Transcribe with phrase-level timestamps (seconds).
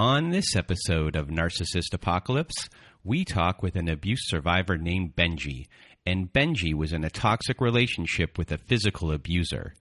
[0.00, 2.68] On this episode of Narcissist Apocalypse,
[3.04, 5.68] we talk with an abuse survivor named Benji.
[6.04, 9.72] And Benji was in a toxic relationship with a physical abuser.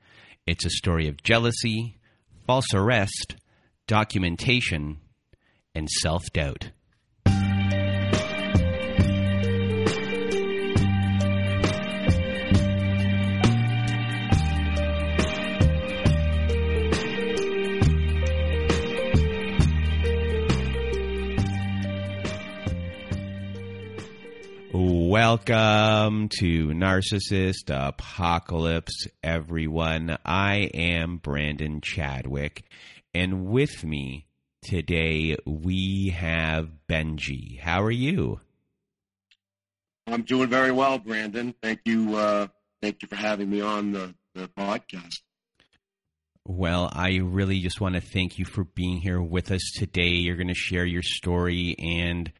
[0.45, 1.97] It's a story of jealousy,
[2.45, 3.37] false arrest,
[3.87, 4.97] documentation,
[5.73, 6.69] and self doubt.
[25.13, 30.17] Welcome to Narcissist Apocalypse, everyone.
[30.25, 32.63] I am Brandon Chadwick,
[33.13, 34.25] and with me
[34.63, 37.59] today we have Benji.
[37.59, 38.39] How are you?
[40.07, 41.53] I'm doing very well, Brandon.
[41.61, 42.15] Thank you.
[42.17, 42.47] Uh,
[42.81, 45.19] thank you for having me on the, the podcast.
[46.43, 50.09] Well, I really just want to thank you for being here with us today.
[50.09, 52.31] You're going to share your story and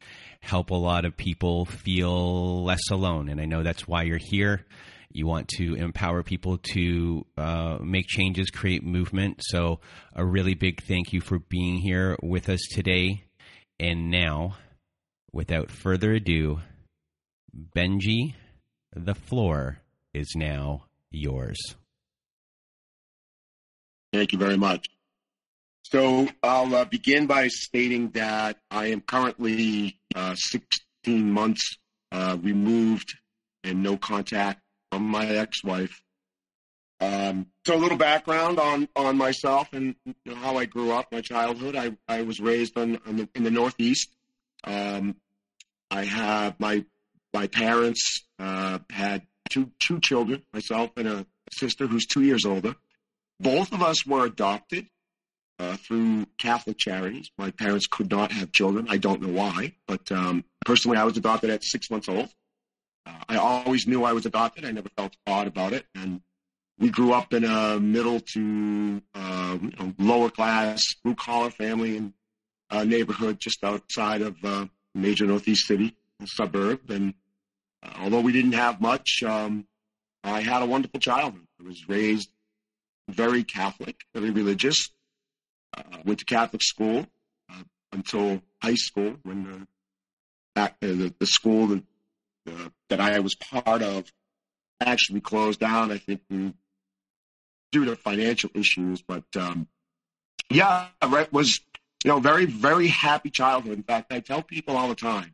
[0.44, 3.30] help a lot of people feel less alone.
[3.30, 4.66] And I know that's why you're here.
[5.10, 9.40] You want to empower people to uh, make changes, create movement.
[9.42, 9.80] So,
[10.14, 13.24] a really big thank you for being here with us today.
[13.80, 14.58] And now,
[15.32, 16.60] without further ado,
[17.76, 18.34] Benji,
[18.94, 19.80] the floor
[20.14, 21.58] is now yours.
[24.12, 24.88] Thank you very much.
[25.84, 31.78] So I'll uh, begin by stating that I am currently uh, 16 months
[32.12, 33.14] uh, removed
[33.64, 34.62] and no contact
[34.92, 36.02] from my ex-wife.
[37.00, 39.96] Um, so a little background on, on myself and
[40.36, 41.76] how I grew up, my childhood.
[41.76, 44.10] I, I was raised on, on the, in the Northeast.
[44.64, 45.18] Um,
[45.92, 46.86] I have my
[47.34, 52.76] my parents uh, had two two children, myself and a sister who's two years older.
[53.40, 54.88] Both of us were adopted
[55.60, 57.30] uh, through Catholic charities.
[57.38, 58.88] My parents could not have children.
[58.90, 62.30] I don't know why, but um, personally, I was adopted at six months old.
[63.06, 64.66] Uh, I always knew I was adopted.
[64.66, 66.22] I never felt odd about it, and
[66.80, 69.58] we grew up in a middle to uh,
[70.00, 72.14] lower class blue collar family and
[72.70, 74.66] uh, neighborhood just outside of uh,
[74.96, 76.90] major northeast city, suburb.
[76.90, 77.14] And
[78.00, 79.68] although we didn't have much, um,
[80.24, 81.46] I had a wonderful childhood.
[81.60, 82.30] I was raised
[83.10, 84.90] very Catholic, very religious
[85.78, 87.06] uh, went to Catholic school
[87.52, 89.68] uh, until high school when the,
[90.56, 91.84] back, uh, the, the school that,
[92.50, 94.12] uh, that I was part of
[94.82, 99.02] actually closed down, I think, due to financial issues.
[99.02, 99.68] But um,
[100.50, 101.60] yeah, right, was,
[102.04, 103.78] you know, very, very happy childhood.
[103.78, 105.34] In fact, I tell people all the time,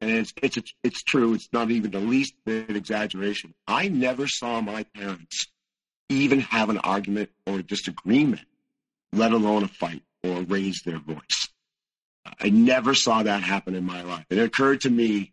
[0.00, 3.54] and it's, it's, it's true, it's not even the least bit exaggeration.
[3.66, 5.48] I never saw my parents
[6.08, 8.46] even have an argument or a disagreement
[9.12, 11.48] let alone a fight or raise their voice.
[12.40, 14.26] I never saw that happen in my life.
[14.30, 15.32] It occurred to me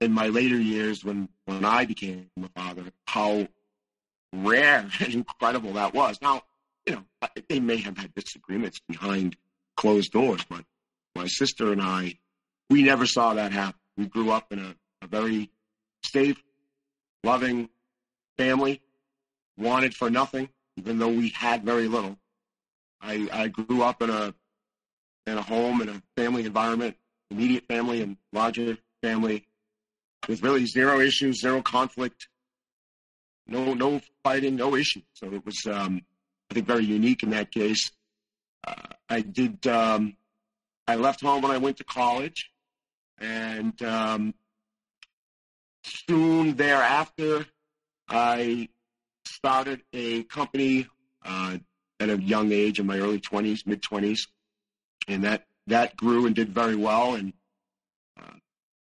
[0.00, 3.48] in my later years when, when I became a father how
[4.32, 6.18] rare and incredible that was.
[6.20, 6.42] Now,
[6.86, 9.36] you know, they may have had disagreements behind
[9.76, 10.64] closed doors, but
[11.14, 12.18] my sister and I,
[12.70, 13.80] we never saw that happen.
[13.96, 15.50] We grew up in a, a very
[16.04, 16.40] safe,
[17.24, 17.68] loving
[18.36, 18.80] family,
[19.56, 22.16] wanted for nothing, even though we had very little.
[23.00, 24.34] I, I grew up in a
[25.26, 26.96] in a home in a family environment,
[27.30, 29.46] immediate family and larger family,
[30.28, 32.28] with really zero issues, zero conflict,
[33.46, 35.04] no no fighting, no issues.
[35.14, 36.02] So it was, um,
[36.50, 37.90] I think, very unique in that case.
[38.66, 38.74] Uh,
[39.08, 39.66] I did.
[39.66, 40.16] Um,
[40.86, 42.50] I left home when I went to college,
[43.18, 44.34] and um,
[45.84, 47.46] soon thereafter,
[48.08, 48.68] I
[49.24, 50.86] started a company
[51.24, 51.58] uh,
[52.00, 54.28] at a young age in my early 20s, mid 20s,
[55.08, 57.14] and that that grew and did very well.
[57.14, 57.32] And
[58.20, 58.38] Uh,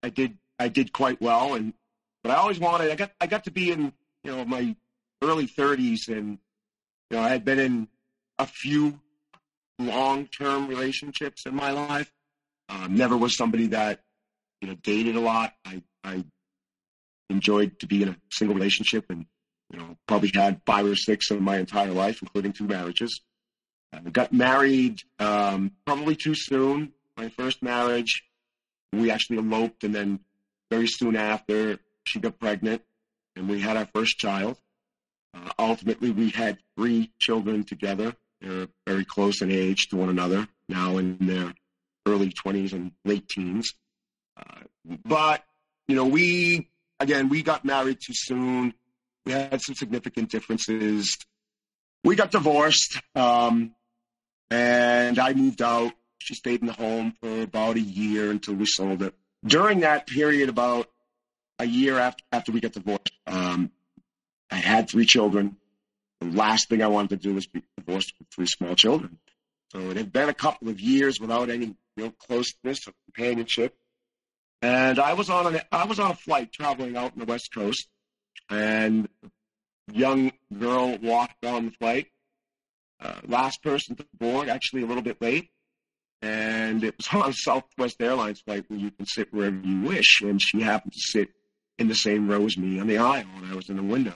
[0.04, 1.74] I did I did quite well, and
[2.24, 2.92] but I always wanted.
[2.92, 3.94] I got I got to be in
[4.24, 4.76] you know my
[5.22, 6.38] early 30s, and
[7.10, 7.88] you know I had been in
[8.38, 9.00] a few
[9.78, 12.12] long term relationships in my life.
[12.70, 14.02] Um, never was somebody that
[14.62, 15.54] you know dated a lot.
[15.66, 16.24] I I
[17.30, 19.26] enjoyed to be in a single relationship, and
[19.72, 23.22] you know probably had five or six in my entire life, including two marriages.
[23.92, 26.94] I got married um, probably too soon.
[27.18, 28.24] My first marriage,
[28.94, 30.20] we actually eloped, and then
[30.70, 32.84] very soon after, she got pregnant,
[33.36, 34.58] and we had our first child.
[35.34, 38.16] Uh, ultimately, we had three children together.
[38.42, 41.54] They're very close in age to one another, now in their
[42.08, 43.74] early 20s and late teens.
[44.38, 44.62] Uh,
[45.06, 45.44] but,
[45.88, 46.70] you know, we,
[47.00, 48.74] again, we got married too soon.
[49.26, 51.18] We had some significant differences.
[52.04, 53.00] We got divorced.
[53.16, 53.76] Um,
[54.50, 55.92] and I moved out.
[56.20, 59.14] She stayed in the home for about a year until we sold it.
[59.46, 60.90] During that period, about
[61.60, 63.72] a year after after we got divorced, um,
[64.52, 65.58] I had three children.
[66.20, 69.18] The last thing I wanted to do was be divorced with three small children.
[69.72, 73.76] So it had been a couple of years without any real closeness or companionship.
[74.62, 77.54] And I was on an I was on a flight traveling out in the West
[77.54, 77.88] Coast,
[78.50, 79.08] and
[79.92, 82.08] young girl walked on the flight
[83.02, 85.50] uh, last person to board, actually a little bit late.
[86.22, 90.22] And it was on a Southwest Airlines flight where you can sit wherever you wish.
[90.22, 91.30] And she happened to sit
[91.78, 94.16] in the same row as me on the aisle, and I was in the window.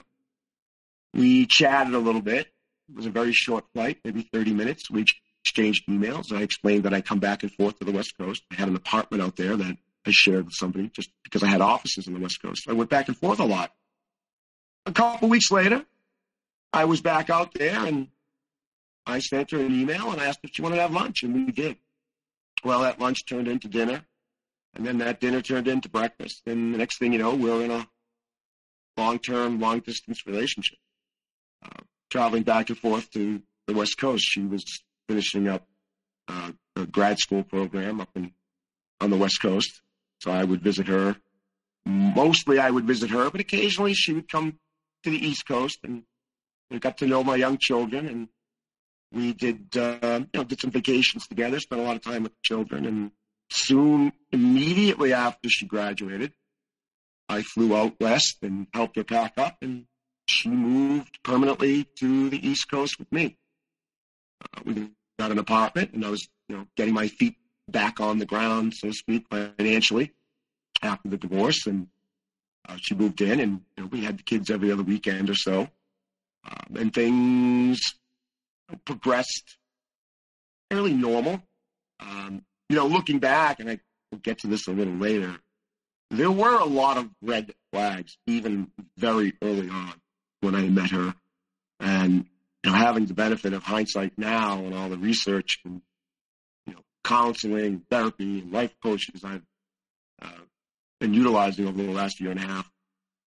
[1.14, 2.48] We chatted a little bit.
[2.90, 4.90] It was a very short flight, maybe 30 minutes.
[4.90, 5.06] We
[5.42, 6.30] exchanged emails.
[6.30, 8.42] I explained that I come back and forth to the West Coast.
[8.52, 9.76] I had an apartment out there that
[10.06, 12.66] I shared with somebody just because I had offices on the West Coast.
[12.68, 13.72] I went back and forth a lot.
[14.86, 15.84] A couple weeks later,
[16.72, 18.08] I was back out there and
[19.06, 21.52] I sent her an email and asked if she wanted to have lunch, and we
[21.52, 21.76] did.
[22.64, 24.02] Well, that lunch turned into dinner,
[24.74, 26.42] and then that dinner turned into breakfast.
[26.46, 27.86] And the next thing you know, we're in a
[28.96, 30.78] long-term, long-distance relationship,
[31.64, 34.24] uh, traveling back and forth to the West Coast.
[34.26, 34.64] She was
[35.08, 35.66] finishing up
[36.28, 38.32] uh, a grad school program up in
[39.00, 39.82] on the West Coast,
[40.20, 41.16] so I would visit her.
[41.84, 44.58] Mostly, I would visit her, but occasionally she would come
[45.04, 46.02] to the East Coast, and
[46.72, 48.28] I got to know my young children and
[49.14, 52.32] we did uh, you know did some vacations together, spent a lot of time with
[52.32, 53.10] the children, and
[53.50, 56.32] soon, immediately after she graduated,
[57.28, 59.86] I flew out west and helped her pack up, and
[60.26, 63.36] she moved permanently to the East Coast with me.
[64.42, 67.36] Uh, we got an apartment, and I was you know getting my feet
[67.68, 70.12] back on the ground, so to speak, financially
[70.82, 71.86] after the divorce, and
[72.68, 75.34] uh, she moved in, and you know, we had the kids every other weekend or
[75.34, 75.68] so,
[76.48, 77.80] um, and things
[78.84, 79.58] progressed
[80.70, 81.42] fairly normal.
[82.00, 83.80] Um, you know, looking back, and I
[84.10, 85.36] will get to this a little later,
[86.10, 89.94] there were a lot of red flags, even very early on
[90.40, 91.14] when I met her.
[91.80, 92.26] And,
[92.62, 95.82] you know, having the benefit of hindsight now and all the research and,
[96.66, 99.42] you know, counseling, therapy, and life coaches I've
[101.04, 102.70] been utilizing over the last year and a half,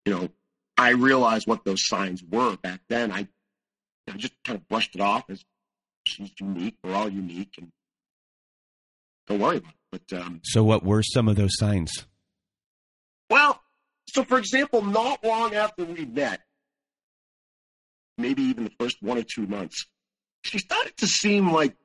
[0.04, 0.30] you know,
[0.78, 3.12] I realized what those signs were back then.
[3.12, 3.28] I
[4.10, 5.44] I just kind of brushed it off as
[6.06, 6.76] she's unique.
[6.84, 7.72] We're all unique, and
[9.28, 10.02] don't worry about it.
[10.10, 11.92] But um, so, what were some of those signs?
[13.30, 13.62] Well,
[14.08, 16.42] so for example, not long after we met,
[18.18, 19.86] maybe even the first one or two months,
[20.44, 21.76] she started to seem like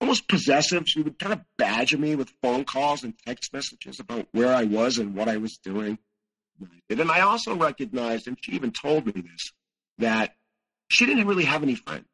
[0.00, 0.84] almost possessive.
[0.86, 4.64] She would kind of badger me with phone calls and text messages about where I
[4.64, 5.98] was and what I was doing.
[6.88, 9.52] And I also recognized, and she even told me this,
[9.98, 10.34] that
[10.88, 12.06] she didn't really have any friends.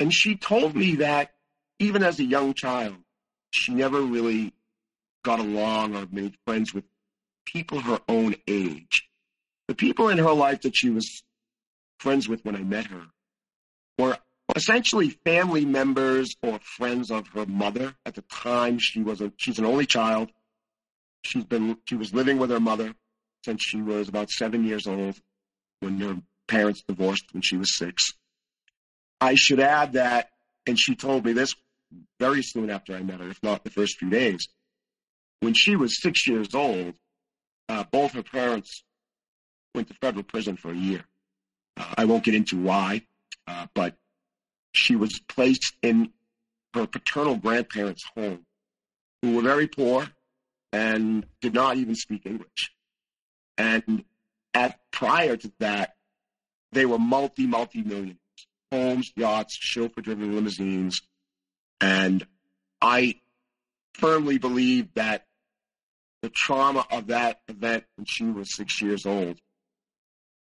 [0.00, 1.32] And she told me that
[1.78, 2.96] even as a young child,
[3.50, 4.52] she never really
[5.24, 6.84] got along or made friends with
[7.44, 9.08] people her own age.
[9.66, 11.22] The people in her life that she was
[11.98, 13.06] friends with when I met her
[13.98, 14.16] were
[14.58, 17.94] essentially family members or friends of her mother.
[18.04, 20.30] At the time, she was a, she's an only child.
[21.22, 22.92] She's been she was living with her mother
[23.44, 25.16] since she was about seven years old
[25.78, 26.16] when her
[26.48, 28.12] parents divorced when she was six.
[29.20, 30.30] I should add that,
[30.66, 31.54] and she told me this
[32.18, 34.48] very soon after I met her, if not the first few days.
[35.40, 36.94] When she was six years old,
[37.68, 38.82] uh, both her parents
[39.74, 41.04] went to federal prison for a year.
[41.76, 43.02] Uh, I won't get into why,
[43.46, 43.96] uh, but
[44.72, 46.12] she was placed in
[46.74, 48.44] her paternal grandparents' home,
[49.22, 50.06] who were very poor
[50.72, 52.72] and did not even speak English.
[53.56, 54.04] And
[54.54, 55.94] at prior to that,
[56.72, 58.18] they were multi, multi millionaires
[58.70, 61.00] homes, yachts, chauffeur driven limousines.
[61.80, 62.26] And
[62.80, 63.20] I
[63.94, 65.26] firmly believe that
[66.22, 69.38] the trauma of that event when she was six years old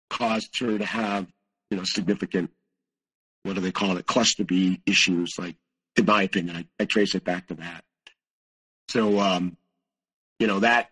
[0.09, 1.27] caused her to have,
[1.69, 2.51] you know, significant,
[3.43, 5.35] what do they call it, cluster B issues.
[5.38, 5.55] Like,
[5.95, 7.83] in my opinion, I, I trace it back to that.
[8.89, 9.57] So, um,
[10.39, 10.89] you know, that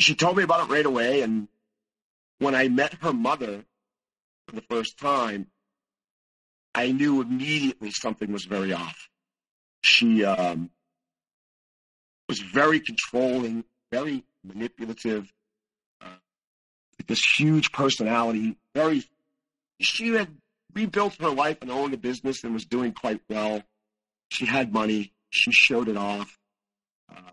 [0.00, 1.22] she told me about it right away.
[1.22, 1.48] And
[2.38, 3.64] when I met her mother
[4.46, 5.46] for the first time,
[6.74, 9.08] I knew immediately something was very off.
[9.82, 10.70] She um,
[12.28, 15.32] was very controlling, very manipulative,
[16.00, 16.18] uh,
[17.06, 18.56] this huge personality.
[18.74, 19.04] Very,
[19.80, 20.28] she had
[20.74, 23.62] rebuilt her life and owned a business and was doing quite well.
[24.30, 25.12] She had money.
[25.30, 26.38] She showed it off.
[27.10, 27.30] Uh,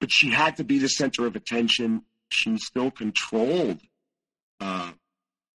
[0.00, 2.02] but she had to be the center of attention.
[2.30, 3.80] She still controlled
[4.60, 4.92] uh,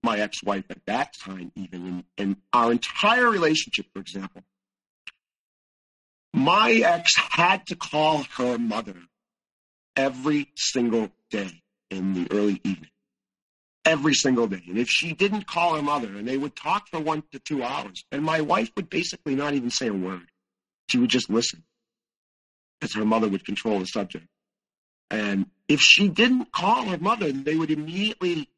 [0.02, 4.42] my ex-wife at that time, even in, in our entire relationship, for example.
[6.32, 8.96] My ex had to call her mother
[9.96, 12.90] every single day in the early evening.
[13.86, 14.62] Every single day.
[14.66, 17.62] And if she didn't call her mother, and they would talk for one to two
[17.62, 20.26] hours, and my wife would basically not even say a word.
[20.90, 21.62] She would just listen
[22.82, 24.26] as her mother would control the subject.
[25.10, 28.50] And if she didn't call her mother, they would immediately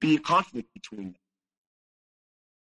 [0.00, 1.16] be a conflict between them.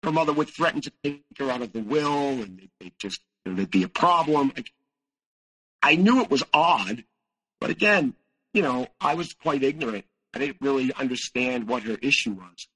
[0.04, 3.22] Her mother would threaten to take her out of the will, and they, they just
[3.44, 4.54] you know, there'd be a problem.
[5.82, 7.04] I knew it was odd,
[7.60, 8.14] but again,
[8.54, 10.06] you know, I was quite ignorant.
[10.34, 12.68] I didn't really understand what her issue was.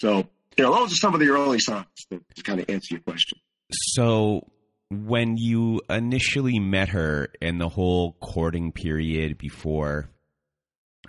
[0.00, 2.94] So, you know, those are some of the early signs to, to kind of answer
[2.94, 3.38] your question.
[3.70, 4.50] So,
[4.90, 10.10] when you initially met her in the whole courting period before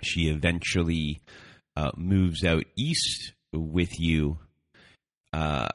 [0.02, 1.20] she eventually
[1.76, 4.38] uh, moves out east with you,
[5.32, 5.68] uh,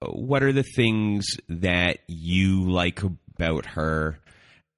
[0.00, 4.20] what are the things that you like about her?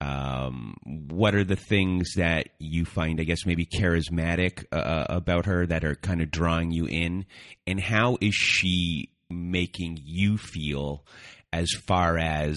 [0.00, 5.46] Um, what are the things that you find, I guess, maybe charismatic uh, uh, about
[5.46, 7.26] her that are kind of drawing you in?
[7.66, 11.04] And how is she making you feel
[11.52, 12.56] as far as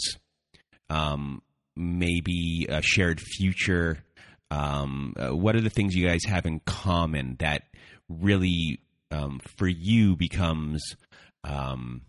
[0.90, 1.42] um,
[1.76, 4.04] maybe a shared future?
[4.50, 7.64] Um, uh, what are the things you guys have in common that
[8.08, 8.80] really,
[9.12, 10.96] um, for you, becomes
[11.44, 12.04] um,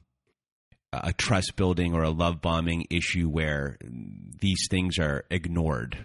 [1.03, 3.77] a trust building or a love bombing issue where
[4.41, 6.05] these things are ignored.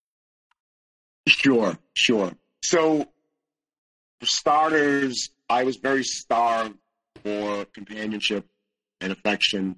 [1.27, 2.31] Sure, sure.
[2.63, 3.05] So,
[4.19, 6.77] for starters, I was very starved
[7.23, 8.45] for companionship
[8.99, 9.77] and affection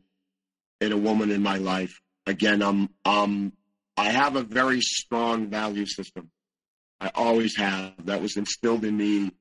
[0.79, 2.01] in a woman in my life.
[2.25, 3.53] Again, I'm, um,
[3.97, 6.31] I have a very strong value system.
[6.99, 7.93] I always have.
[8.05, 9.31] That was instilled in me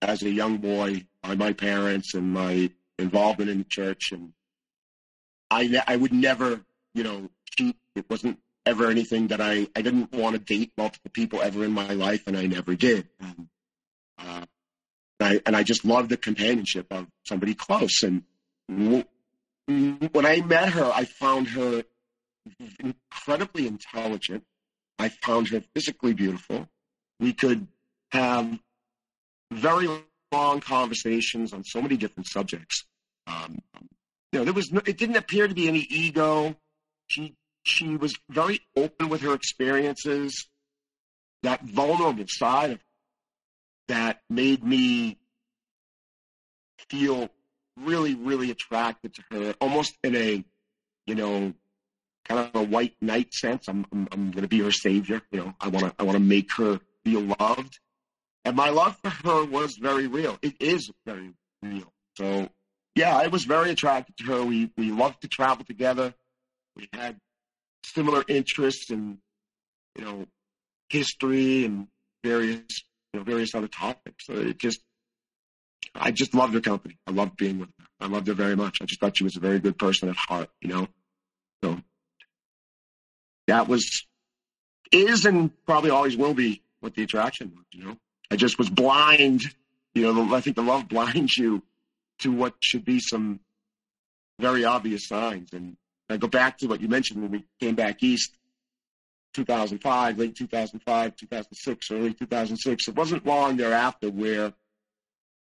[0.00, 4.12] as a young boy by my parents and my involvement in the church.
[4.12, 4.32] And
[5.50, 6.60] I, I would never,
[6.94, 7.76] you know, cheat.
[7.94, 11.72] It wasn't ever anything that I, I didn't want to date multiple people ever in
[11.72, 13.08] my life, and I never did.
[13.20, 13.48] And,
[14.18, 14.44] uh,
[15.20, 18.02] and I, and I just loved the companionship of somebody close.
[18.02, 18.22] And
[18.68, 21.84] when I met her, I found her
[22.80, 24.44] incredibly intelligent.
[24.98, 26.68] I found her physically beautiful.
[27.20, 27.66] We could
[28.10, 28.58] have
[29.52, 29.88] very
[30.32, 32.84] long conversations on so many different subjects.
[33.26, 33.58] Um,
[34.32, 36.56] you know, there was no, it didn't appear to be any ego.
[37.08, 40.48] She she was very open with her experiences,
[41.42, 42.78] that vulnerable side of
[43.88, 45.18] that made me
[46.88, 47.28] feel
[47.76, 50.44] really, really attracted to her, almost in a,
[51.06, 51.52] you know,
[52.24, 53.68] kind of a white knight sense.
[53.68, 55.22] I'm, I'm, I'm going to be her savior.
[55.30, 57.78] You know, I want to, I want to make her feel loved.
[58.44, 60.38] And my love for her was very real.
[60.42, 61.92] It is very real.
[62.16, 62.48] So
[62.94, 64.44] yeah, I was very attracted to her.
[64.44, 66.14] We, we loved to travel together.
[66.76, 67.20] We had
[67.84, 69.18] similar interests in,
[69.96, 70.26] you know,
[70.88, 71.88] history and
[72.22, 72.62] various,
[73.12, 74.26] you know, various other topics.
[74.26, 74.80] So it just,
[75.94, 76.98] I just loved her company.
[77.06, 77.86] I loved being with her.
[78.00, 78.78] I loved her very much.
[78.80, 80.88] I just thought she was a very good person at heart, you know?
[81.62, 81.80] So
[83.46, 84.06] that was,
[84.90, 87.96] is and probably always will be what the attraction was, you know?
[88.30, 89.42] I just was blind,
[89.94, 91.62] you know, I think the love blinds you
[92.20, 93.40] to what should be some
[94.38, 95.52] very obvious signs.
[95.52, 95.76] And
[96.12, 98.36] I go back to what you mentioned when we came back east.
[99.34, 102.88] 2005, late 2005, 2006, early 2006.
[102.88, 104.52] It wasn't long thereafter where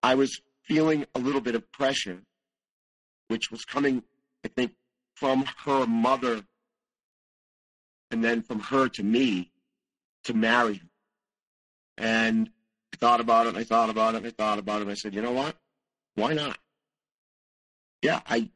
[0.04, 2.22] I was feeling a little bit of pressure,
[3.28, 4.04] which was coming,
[4.46, 4.74] I think,
[5.16, 6.44] from her mother
[8.12, 9.52] and then from her to me
[10.26, 10.82] to marry.
[11.98, 12.50] And
[12.94, 14.92] I thought about it, and I thought about it, and I thought about it, and
[14.92, 15.56] I said, you know what?
[16.16, 16.58] Why not?
[18.02, 18.50] Yeah, I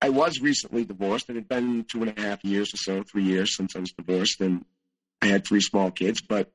[0.00, 1.30] I was recently divorced.
[1.30, 3.92] It had been two and a half years or so, three years since I was
[3.92, 4.64] divorced, and
[5.22, 6.52] I had three small kids, but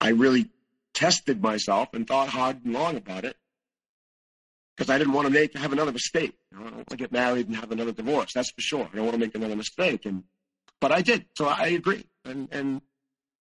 [0.00, 0.50] I really
[0.94, 3.36] tested myself and thought hard and long about it
[4.76, 6.36] because I didn't want to make have another mistake.
[6.50, 8.32] You know, I don't want to get married and have another divorce.
[8.32, 8.88] That's for sure.
[8.90, 10.24] I don't want to make another mistake, and
[10.80, 11.26] but I did.
[11.36, 12.06] So I agree.
[12.24, 12.82] and and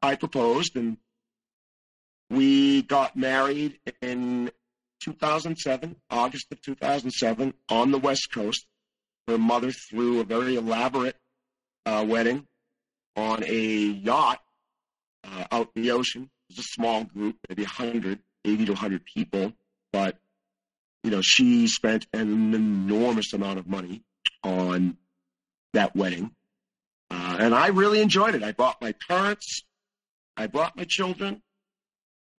[0.01, 0.97] I proposed, and
[2.29, 4.51] we got married in
[4.99, 8.65] 2007, August of 2007, on the West Coast.
[9.27, 11.15] Her mother threw a very elaborate
[11.85, 12.47] uh, wedding
[13.15, 14.39] on a yacht
[15.23, 16.29] uh, out in the ocean.
[16.49, 19.53] It was a small group, maybe 100, 80 to 100 people,
[19.91, 20.17] but
[21.03, 24.03] you know she spent an enormous amount of money
[24.43, 24.97] on
[25.73, 26.31] that wedding,
[27.11, 28.43] uh, and I really enjoyed it.
[28.43, 29.63] I brought my parents,
[30.35, 31.41] I brought my children,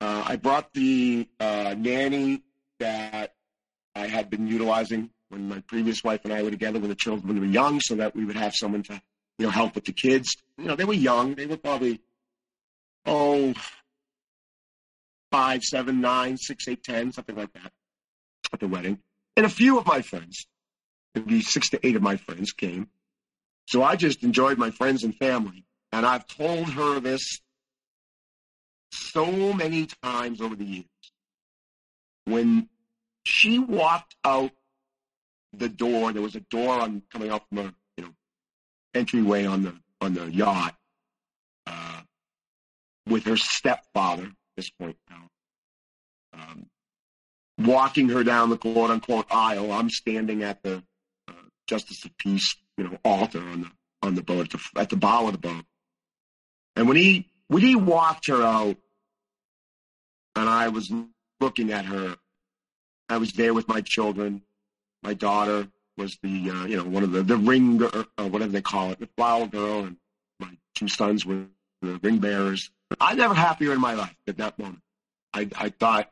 [0.01, 2.43] uh, I brought the uh, nanny
[2.81, 3.35] that
[3.95, 7.39] I had been utilizing when my previous wife and I were together when the children
[7.39, 9.01] were young, so that we would have someone to,
[9.39, 10.37] you know, help with the kids.
[10.59, 12.01] You know, they were young; they were probably
[13.07, 13.55] oh
[15.31, 17.73] five, seven, nine, six, eight, ten, something like that
[18.53, 18.99] at the wedding.
[19.37, 20.47] And a few of my friends,
[21.15, 22.89] maybe six to eight of my friends came.
[23.69, 25.65] So I just enjoyed my friends and family.
[25.93, 27.41] And I've told her this
[28.93, 30.87] so many times over the years
[32.25, 32.69] when
[33.25, 34.53] she walked out
[35.53, 38.11] the door, there was a door on coming out from a you know
[38.95, 40.77] entryway on the on the yacht
[41.67, 42.01] uh,
[43.07, 44.25] with her stepfather.
[44.25, 45.29] At this point now,
[46.35, 46.67] um,
[47.59, 49.73] walking her down the quote unquote aisle.
[49.73, 50.83] I'm standing at the
[51.29, 51.33] uh,
[51.67, 53.71] Justice of Peace, you know, altar on the
[54.03, 55.65] on the boat at the, at the bow of the boat.
[56.77, 58.77] And when he when he walked her out,
[60.37, 60.93] and I was
[61.41, 62.17] looking at her.
[63.11, 64.43] I was there with my children.
[65.03, 68.53] My daughter was the uh, you know one of the the ring girl, or whatever
[68.53, 69.97] they call it, the flower girl, and
[70.39, 71.45] my two sons were
[71.83, 72.71] the ring bearers.
[73.01, 74.83] I never happier in my life at that moment.
[75.35, 76.09] I I thought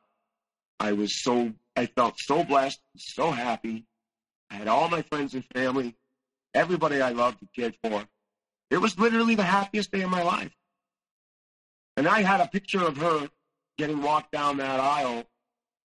[0.80, 3.84] I was so I felt so blessed, so happy.
[4.50, 5.94] I had all my friends and family,
[6.54, 8.04] everybody I loved and cared for.
[8.70, 10.52] It was literally the happiest day of my life.
[11.96, 13.28] And I had a picture of her
[13.76, 15.24] getting walked down that aisle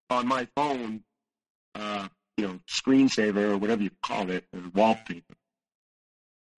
[0.10, 1.04] on my phone,
[1.76, 5.36] uh, you know, screensaver or whatever you call it, wallpaper.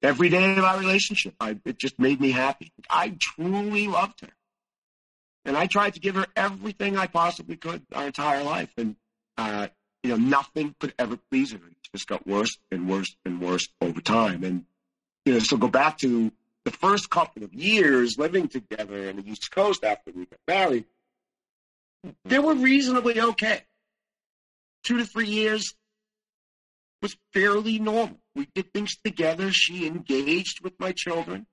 [0.01, 2.71] Every day of our relationship, I, it just made me happy.
[2.89, 4.29] I truly loved her.
[5.45, 8.71] And I tried to give her everything I possibly could our entire life.
[8.77, 8.95] And,
[9.37, 9.67] uh,
[10.03, 11.57] you know, nothing could ever please her.
[11.57, 14.43] It just got worse and worse and worse over time.
[14.43, 14.65] And,
[15.25, 16.31] you know, so go back to
[16.65, 20.85] the first couple of years living together in the East Coast after we got married
[22.25, 23.61] they were reasonably okay.
[24.83, 25.73] Two to three years
[27.01, 28.17] was fairly normal.
[28.35, 29.51] We did things together.
[29.51, 31.45] She engaged with my children,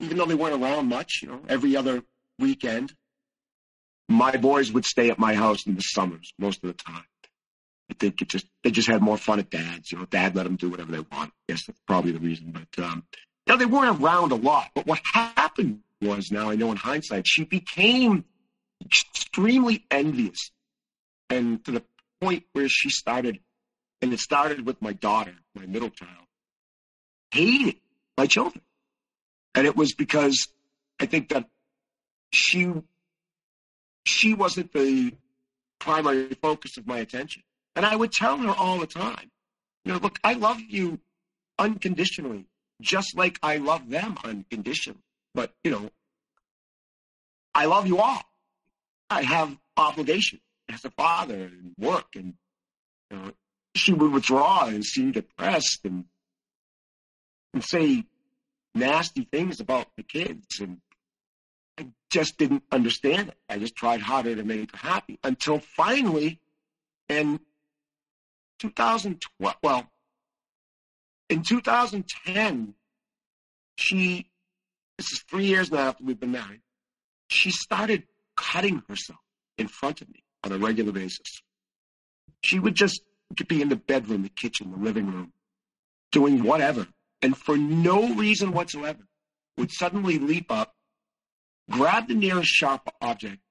[0.00, 2.02] even though they weren't around much, you know, every other
[2.38, 2.92] weekend.
[4.08, 7.04] My boys would stay at my house in the summers most of the time.
[7.90, 9.92] I think it just they just had more fun at dad's.
[9.92, 11.30] You know, dad let them do whatever they want.
[11.30, 12.52] I guess that's probably the reason.
[12.52, 13.04] But um,
[13.46, 14.68] you they weren't around a lot.
[14.74, 18.24] But what happened was now I know in hindsight, she became
[18.88, 20.50] extremely envious,
[21.30, 21.82] and to the
[22.20, 23.38] point where she started,
[24.02, 26.26] and it started with my daughter, my middle child,
[27.30, 27.76] hated
[28.16, 28.62] my children,
[29.54, 30.48] and it was because
[31.00, 31.48] I think that
[32.32, 32.72] she
[34.04, 35.12] she wasn't the
[35.78, 37.42] primary focus of my attention,
[37.76, 39.30] and I would tell her all the time,
[39.84, 40.98] you know, look, I love you
[41.58, 42.46] unconditionally,
[42.80, 45.02] just like I love them unconditionally,
[45.34, 45.90] but you know,
[47.54, 48.22] I love you all.
[49.10, 50.40] I have obligation
[50.70, 52.34] as a father and work, and
[53.10, 53.32] you know,
[53.74, 56.04] she would withdraw and seem depressed and
[57.54, 58.04] and say
[58.74, 60.78] nasty things about the kids, and
[61.78, 63.38] I just didn't understand it.
[63.48, 66.40] I just tried harder to make her happy until finally,
[67.08, 67.40] in
[68.58, 69.90] 2012, well,
[71.28, 72.74] in 2010,
[73.76, 74.30] she.
[74.98, 76.60] This is three years now after we've been married.
[77.28, 78.02] She started
[78.38, 79.18] cutting herself
[79.58, 81.42] in front of me on a regular basis.
[82.44, 83.02] She would just
[83.48, 85.32] be in the bedroom, the kitchen, the living room,
[86.12, 86.86] doing whatever,
[87.20, 89.02] and for no reason whatsoever.
[89.58, 90.72] would suddenly leap up,
[91.70, 93.42] grab the nearest sharp object,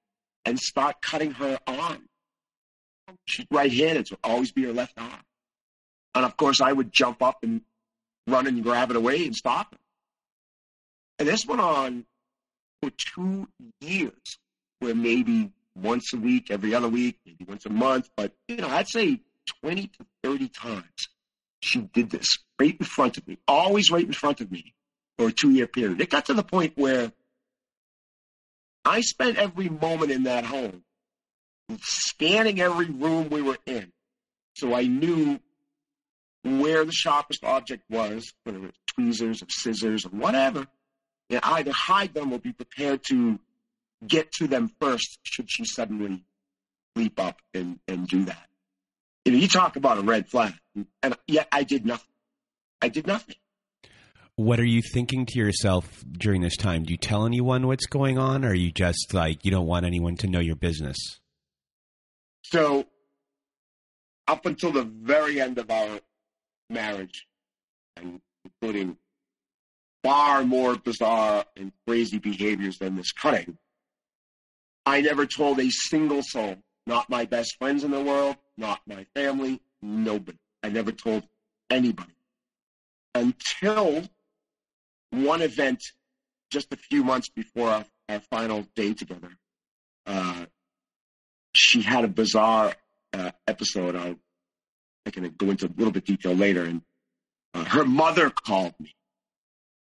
[0.44, 2.08] and start cutting her arm.
[3.26, 5.22] She's right-handed, so it would always be her left arm.
[6.14, 7.60] And of course, I would jump up and
[8.26, 9.78] run and grab it away and stop her.
[11.18, 12.06] And this went on
[12.82, 13.48] for two
[13.80, 14.38] years,
[14.80, 18.68] where maybe once a week, every other week, maybe once a month, but you know,
[18.68, 19.20] I'd say
[19.62, 21.08] 20 to 30 times
[21.60, 22.26] she did this
[22.58, 24.74] right in front of me, always right in front of me
[25.16, 26.00] for a two year period.
[26.00, 27.12] It got to the point where
[28.84, 30.82] I spent every moment in that home
[31.80, 33.92] scanning every room we were in.
[34.54, 35.38] So I knew
[36.42, 40.66] where the sharpest object was, whether it was tweezers or scissors or whatever,
[41.28, 43.38] and either hide them or be prepared to
[44.06, 46.24] get to them first should she suddenly
[46.96, 48.48] leap up and, and do that.
[49.24, 50.54] You know, you talk about a red flag,
[51.02, 52.06] and yet I did nothing.
[52.80, 53.36] I did nothing.
[54.36, 56.84] What are you thinking to yourself during this time?
[56.84, 59.84] Do you tell anyone what's going on, or are you just like you don't want
[59.84, 60.96] anyone to know your business?
[62.44, 62.86] So,
[64.28, 66.00] up until the very end of our
[66.70, 67.26] marriage,
[67.96, 68.96] and including
[70.04, 73.58] far more bizarre and crazy behaviors than this cutting,
[74.88, 79.04] I never told a single soul, not my best friends in the world, not my
[79.14, 80.38] family, nobody.
[80.62, 81.24] I never told
[81.68, 82.14] anybody
[83.14, 84.08] until
[85.10, 85.82] one event
[86.50, 89.28] just a few months before our, our final day together.
[90.06, 90.46] Uh,
[91.52, 92.74] she had a bizarre
[93.12, 93.94] uh, episode.
[93.94, 94.16] I'll,
[95.04, 96.64] I can go into a little bit detail later.
[96.64, 96.80] And
[97.52, 98.96] uh, her mother called me,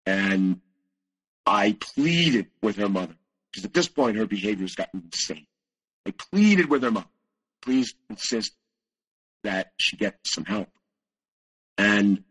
[0.06, 0.60] and
[1.44, 3.16] I pleaded with her mother
[3.52, 5.46] because at this point her behavior has gotten insane.
[6.06, 7.06] I pleaded with her mother,
[7.60, 8.52] please insist
[9.44, 10.68] that she get some help.
[11.78, 12.24] And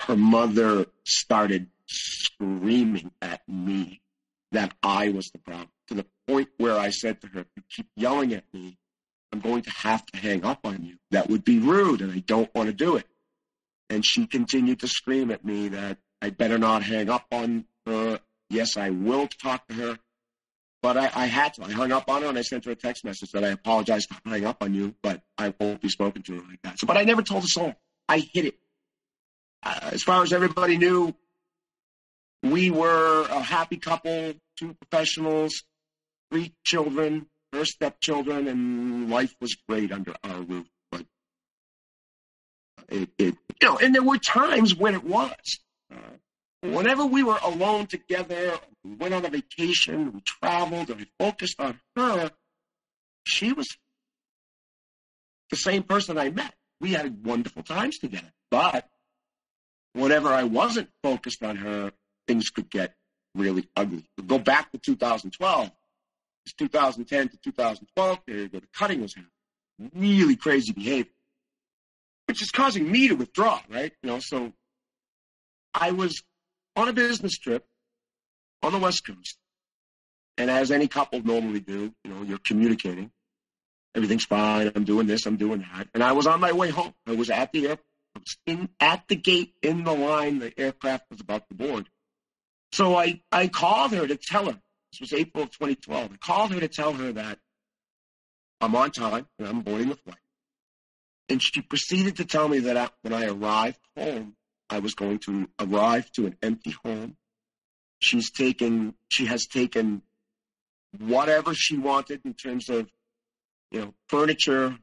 [0.00, 4.02] her mother started screaming at me
[4.52, 7.62] that I was the problem to the point where I said to her, if you
[7.74, 8.78] keep yelling at me,
[9.32, 10.96] I'm going to have to hang up on you.
[11.10, 13.06] That would be rude and I don't want to do it.
[13.88, 18.20] And she continued to scream at me that I better not hang up on her.
[18.50, 19.98] Yes, I will talk to her.
[20.82, 21.64] But I, I, had to.
[21.64, 24.04] I hung up on her and I sent her a text message that I apologize
[24.04, 26.80] for hanging up on you, but I won't be spoken to her like that.
[26.80, 27.74] So, but I never told a soul.
[28.08, 28.58] I hid it.
[29.62, 31.14] Uh, as far as everybody knew,
[32.42, 35.62] we were a happy couple, two professionals,
[36.32, 40.66] three children, her stepchildren, and life was great under our roof.
[40.90, 41.06] But
[42.88, 45.60] it, it you know, and there were times when it was.
[45.92, 46.16] Uh,
[46.62, 51.60] whenever we were alone together, we went on a vacation, we traveled, and we focused
[51.60, 52.30] on her,
[53.24, 53.68] she was
[55.50, 56.54] the same person I met.
[56.80, 58.32] We had wonderful times together.
[58.50, 58.88] But
[59.92, 61.92] whenever I wasn't focused on her,
[62.26, 62.94] things could get
[63.34, 64.04] really ugly.
[64.26, 65.70] go back to 2012.
[66.44, 69.30] It's 2010 to 2012 period where the cutting was happening.
[69.94, 71.12] Really crazy behavior,
[72.26, 73.92] which is causing me to withdraw, right?
[74.02, 74.52] You know, so
[75.74, 76.22] I was
[76.76, 77.66] on a business trip
[78.62, 79.38] on the West Coast.
[80.38, 83.10] And as any couple normally do, you know, you're communicating.
[83.94, 84.72] Everything's fine.
[84.74, 85.26] I'm doing this.
[85.26, 85.88] I'm doing that.
[85.92, 86.94] And I was on my way home.
[87.06, 87.86] I was at the airport.
[88.14, 90.38] I was in, at the gate in the line.
[90.38, 91.88] The aircraft was about to board.
[92.72, 94.58] So I, I called her to tell her.
[94.92, 96.12] This was April of 2012.
[96.12, 97.38] I called her to tell her that
[98.60, 100.16] I'm on time and I'm boarding the flight.
[101.28, 104.34] And she proceeded to tell me that when I arrived home,
[104.72, 107.16] I was going to arrive to an empty home.
[107.98, 110.00] She's taken, she has taken
[110.98, 112.88] whatever she wanted in terms of,
[113.70, 114.74] you know, furniture,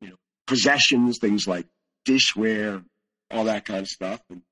[0.00, 0.16] you know,
[0.48, 1.66] possessions, things like
[2.04, 2.84] dishware,
[3.30, 4.20] all that kind of stuff.
[4.28, 4.42] And,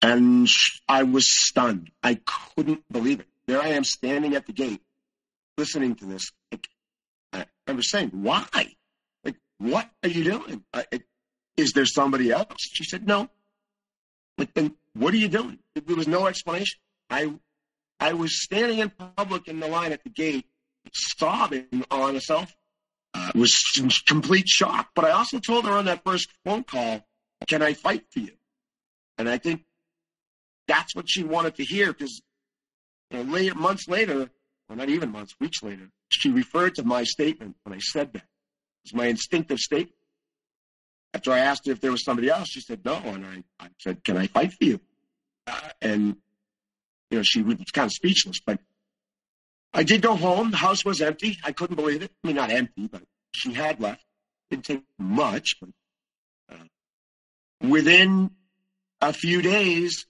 [0.00, 0.48] and
[0.88, 1.90] I was stunned.
[2.04, 2.20] I
[2.54, 3.26] couldn't believe it.
[3.48, 4.82] There I am standing at the gate,
[5.58, 6.30] listening to this.
[7.32, 8.46] I, was saying, why?
[9.24, 10.64] Like, what are you doing?
[10.72, 11.02] I, it,
[11.56, 12.54] is there somebody else?
[12.58, 13.28] She said, No.
[14.36, 15.58] But then what are you doing?
[15.74, 16.78] There was no explanation.
[17.10, 17.32] I
[17.98, 20.46] I was standing in public in the line at the gate,
[20.92, 22.48] sobbing on a cell phone.
[23.14, 24.90] Uh, was in complete shock.
[24.94, 27.06] But I also told her on that first phone call,
[27.48, 28.32] Can I fight for you?
[29.16, 29.64] And I think
[30.68, 32.20] that's what she wanted to hear because
[33.10, 34.28] you know, later, months later,
[34.68, 38.22] or not even months, weeks later, she referred to my statement when I said that.
[38.22, 39.95] It was my instinctive statement.
[41.16, 43.68] After I asked her if there was somebody else, she said no, and I, I
[43.78, 44.80] said, "Can I fight for you?"
[45.46, 46.16] Uh, and
[47.10, 48.38] you know, she was kind of speechless.
[48.44, 48.60] But
[49.72, 50.50] I did go home.
[50.50, 51.38] The house was empty.
[51.42, 52.12] I couldn't believe it.
[52.22, 53.00] I mean, not empty, but
[53.32, 54.04] she had left.
[54.50, 55.70] Didn't take much, but
[56.52, 58.32] uh, within
[59.00, 60.04] a few days,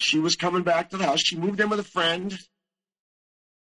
[0.00, 1.20] she was coming back to the house.
[1.22, 2.36] She moved in with a friend,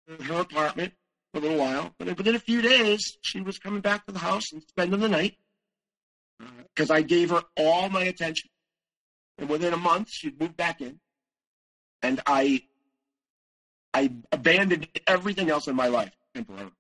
[0.08, 0.94] in her apartment
[1.34, 1.94] for a little while.
[1.98, 5.10] But within a few days, she was coming back to the house and spending the
[5.10, 5.36] night
[6.76, 8.50] because I gave her all my attention.
[9.38, 11.00] And within a month, she'd moved back in,
[12.02, 12.64] and I,
[13.94, 16.72] I abandoned everything else in my life temporarily.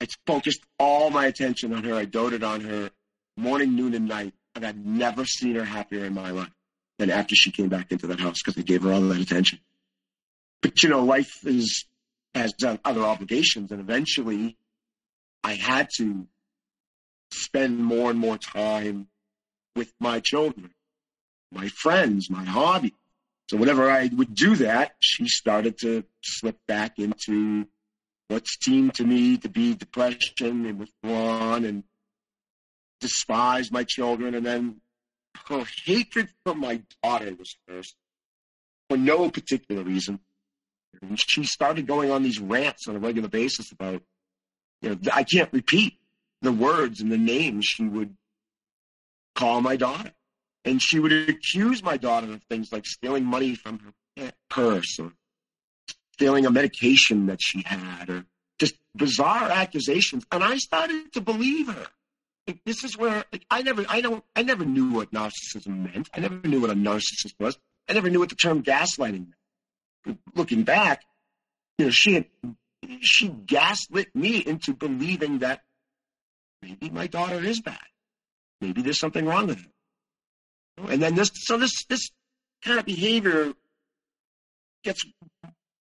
[0.00, 1.94] I focused all my attention on her.
[1.94, 2.90] I doted on her
[3.36, 6.50] morning, noon, and night, and I've never seen her happier in my life
[6.98, 9.60] than after she came back into that house because I gave her all that attention.
[10.62, 11.86] But you know, life is
[12.34, 12.52] has
[12.84, 14.58] other obligations, and eventually,
[15.42, 16.26] I had to
[17.32, 19.08] spend more and more time
[19.74, 20.70] with my children,
[21.52, 22.94] my friends, my hobby.
[23.50, 27.66] So whenever I would do that, she started to slip back into
[28.28, 31.84] what seemed to me to be depression and withdrawn and
[33.00, 34.34] despise my children.
[34.34, 34.80] And then
[35.48, 37.94] her hatred for my daughter was first
[38.88, 40.20] for no particular reason.
[41.02, 44.02] And she started going on these rants on a regular basis about,
[44.80, 45.98] you know, I can't repeat
[46.42, 48.16] the words and the names she would
[49.34, 50.12] call my daughter.
[50.64, 53.78] And she would accuse my daughter of things like stealing money from
[54.18, 55.12] her purse or
[56.14, 58.24] stealing a medication that she had or
[58.58, 60.26] just bizarre accusations.
[60.32, 61.86] And I started to believe her.
[62.46, 66.08] Like, this is where like, I never, I don't, I never knew what narcissism meant.
[66.14, 67.58] I never knew what a narcissist was.
[67.88, 69.28] I never knew what the term gaslighting
[70.06, 70.18] meant.
[70.34, 71.02] Looking back,
[71.78, 72.26] you know, she had,
[73.00, 75.62] she gaslit me into believing that
[76.62, 77.78] maybe my daughter is bad.
[78.60, 80.90] Maybe there's something wrong with her.
[80.90, 82.10] And then this, so this, this
[82.62, 83.52] kind of behavior
[84.84, 85.04] gets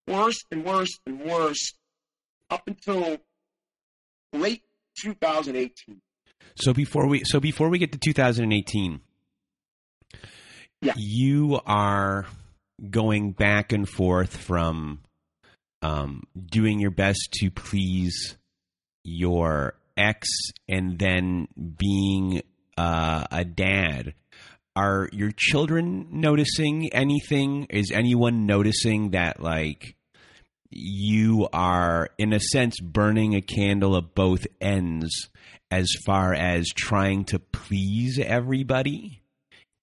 [0.08, 1.74] worse and worse and worse
[2.50, 3.18] up until
[4.34, 4.64] late
[5.00, 6.02] 2018.
[6.56, 9.02] So before we so before we get to 2018,
[10.82, 10.94] yeah.
[10.96, 12.26] you are
[12.90, 15.02] going back and forth from
[15.82, 18.38] um, doing your best to please
[19.04, 20.30] your ex
[20.68, 22.42] and then being
[22.78, 24.14] uh, a dad.
[24.76, 27.68] Are your children noticing anything?
[27.70, 29.96] Is anyone noticing that like
[30.70, 35.30] you are in a sense burning a candle at both ends
[35.72, 39.22] as far as trying to please everybody?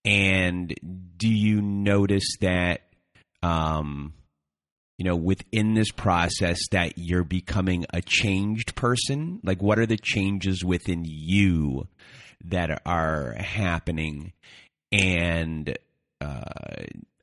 [0.04, 0.74] And
[1.16, 2.82] do you notice that,
[3.42, 4.12] um,
[5.02, 9.40] you know, within this process that you're becoming a changed person?
[9.42, 11.88] Like, what are the changes within you
[12.44, 14.32] that are happening?
[14.92, 15.76] And
[16.20, 16.44] uh,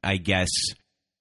[0.04, 0.50] I guess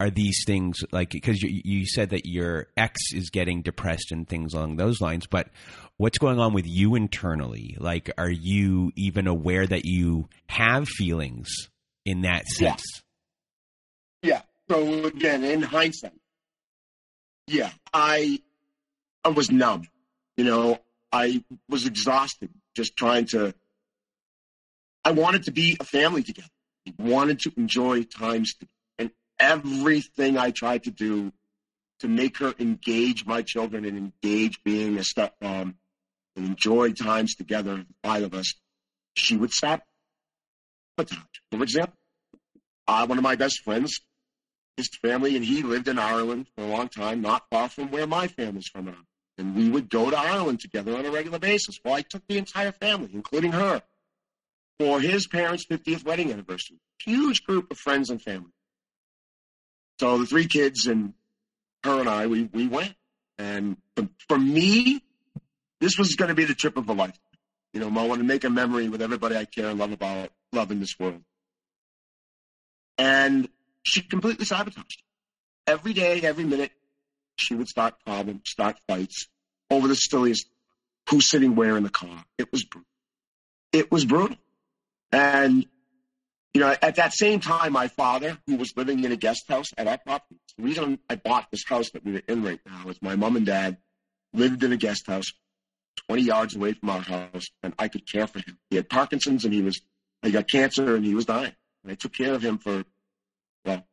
[0.00, 4.28] are these things like because you, you said that your ex is getting depressed and
[4.28, 5.50] things along those lines, but
[5.96, 7.76] what's going on with you internally?
[7.78, 11.50] Like, are you even aware that you have feelings
[12.04, 12.82] in that sense?
[14.24, 14.30] Yeah.
[14.30, 14.42] yeah.
[14.68, 16.17] So again, in hindsight,
[17.48, 18.40] yeah, I
[19.24, 19.82] I was numb.
[20.36, 20.78] You know,
[21.12, 23.54] I was exhausted just trying to.
[25.04, 26.48] I wanted to be a family together.
[26.86, 28.54] I wanted to enjoy times,
[28.98, 31.32] and everything I tried to do
[32.00, 35.74] to make her engage my children and engage being a stepmom
[36.36, 38.54] and enjoy times together, five of us,
[39.14, 39.82] she would sabotage.
[41.50, 41.94] For example,
[42.86, 44.00] uh, one of my best friends,
[44.78, 48.06] his family, and he lived in Ireland for a long time, not far from where
[48.06, 48.94] my family's from.
[49.36, 51.78] And we would go to Ireland together on a regular basis.
[51.84, 53.82] Well, I took the entire family, including her,
[54.78, 56.78] for his parents' 50th wedding anniversary.
[57.04, 58.52] Huge group of friends and family.
[60.00, 61.12] So the three kids and
[61.84, 62.94] her and I, we, we went.
[63.36, 65.02] And for, for me,
[65.80, 67.18] this was going to be the trip of a life.
[67.72, 70.30] You know, I want to make a memory with everybody I care and love about,
[70.52, 71.22] love in this world.
[72.96, 73.48] And
[73.88, 75.02] she completely sabotaged.
[75.66, 76.72] Every day, every minute,
[77.36, 79.28] she would start problems, start fights
[79.70, 80.48] over the silliest
[81.08, 82.24] who's sitting where in the car.
[82.36, 82.88] It was brutal.
[83.72, 84.36] It was brutal.
[85.12, 85.66] And,
[86.54, 89.70] you know, at that same time, my father, who was living in a guest house
[89.76, 93.00] at our property, the reason I bought this house that we're in right now is
[93.00, 93.78] my mom and dad
[94.32, 95.32] lived in a guest house
[96.06, 98.58] 20 yards away from our house, and I could care for him.
[98.70, 99.80] He had Parkinson's, and he was
[100.22, 101.52] he got cancer, and he was dying.
[101.82, 102.84] And I took care of him for
[103.64, 103.84] well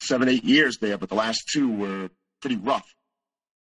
[0.00, 2.10] seven, eight years there, but the last two were
[2.40, 2.86] pretty rough.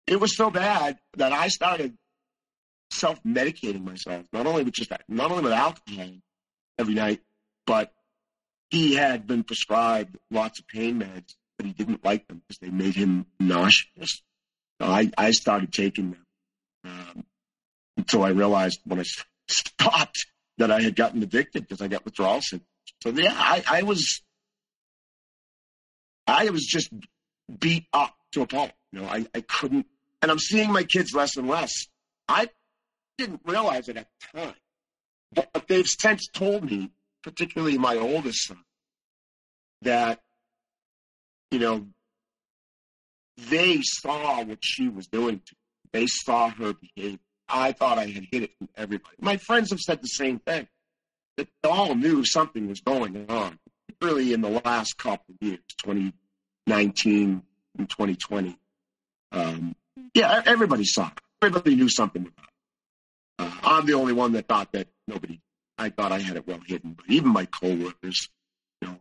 [0.06, 1.96] It was so bad that I started
[2.92, 6.10] self-medicating myself, not only with just not only with alcohol
[6.78, 7.20] every night,
[7.66, 7.92] but
[8.70, 12.70] he had been prescribed lots of pain meds, but he didn't like them because they
[12.70, 14.22] made him nauseous.
[14.80, 16.26] So I, I started taking them.
[16.82, 17.24] Um,
[18.00, 19.04] until I realized when I
[19.48, 20.26] stopped
[20.58, 22.68] that I had gotten addicted because I got withdrawal symptoms.
[23.02, 24.22] So yeah, I, I was
[26.30, 26.90] I was just
[27.58, 28.72] beat up to a pulp.
[28.92, 29.86] You know, I, I couldn't,
[30.22, 31.72] and I'm seeing my kids less and less.
[32.28, 32.48] I
[33.18, 34.54] didn't realize it at the time,
[35.32, 36.90] but, they've since told me,
[37.22, 38.64] particularly my oldest son,
[39.82, 40.20] that,
[41.50, 41.86] you know,
[43.48, 45.58] they saw what she was doing to me.
[45.92, 47.18] They saw her behavior.
[47.48, 49.16] I thought I had hid it from everybody.
[49.20, 50.68] My friends have said the same thing.
[51.36, 53.58] That they all knew something was going on,
[54.00, 55.60] really in the last couple of years,
[56.70, 57.42] 2019
[57.78, 58.56] and 2020.
[59.32, 59.74] Um,
[60.14, 61.10] yeah, everybody saw.
[61.42, 62.44] Everybody knew something about it.
[63.40, 65.40] Uh, I'm the only one that thought that nobody,
[65.76, 68.28] I thought I had it well hidden, but even my coworkers,
[68.80, 68.98] you know.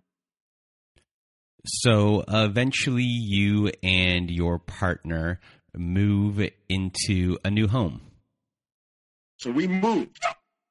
[1.66, 5.40] So eventually you and your partner
[5.76, 8.02] move into a new home.
[9.38, 10.20] So we moved.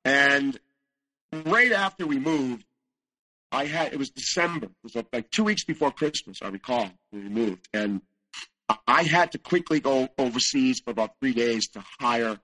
[0.04, 0.58] And
[1.44, 2.64] right after we moved,
[3.50, 4.66] I had it was December.
[4.66, 7.68] It was like two weeks before Christmas, I recall, when we moved.
[7.72, 8.02] And
[8.86, 12.38] I had to quickly go overseas for about three days to hire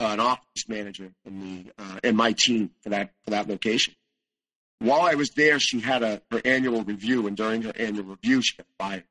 [0.00, 3.94] an office manager in the uh, in my team for that for that location.
[4.80, 8.42] While I was there, she had a her annual review, and during her annual review,
[8.42, 9.04] she got fired.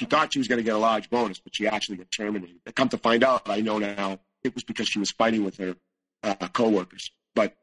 [0.00, 2.56] She thought she was going to get a large bonus, but she actually got terminated.
[2.74, 5.76] Come to find out, I know now it was because she was fighting with her
[6.24, 7.10] uh, coworkers.
[7.34, 7.54] But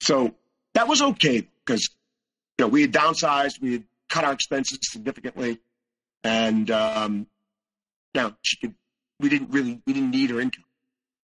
[0.00, 0.34] so
[0.74, 1.90] that was okay because
[2.62, 5.60] know we had downsized, we had cut our expenses significantly,
[6.24, 7.26] and um,
[8.14, 8.74] now she could.
[9.20, 10.64] We didn't really we didn't need her income.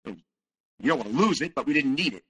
[0.04, 2.24] You don't want to lose it, but we didn't need it.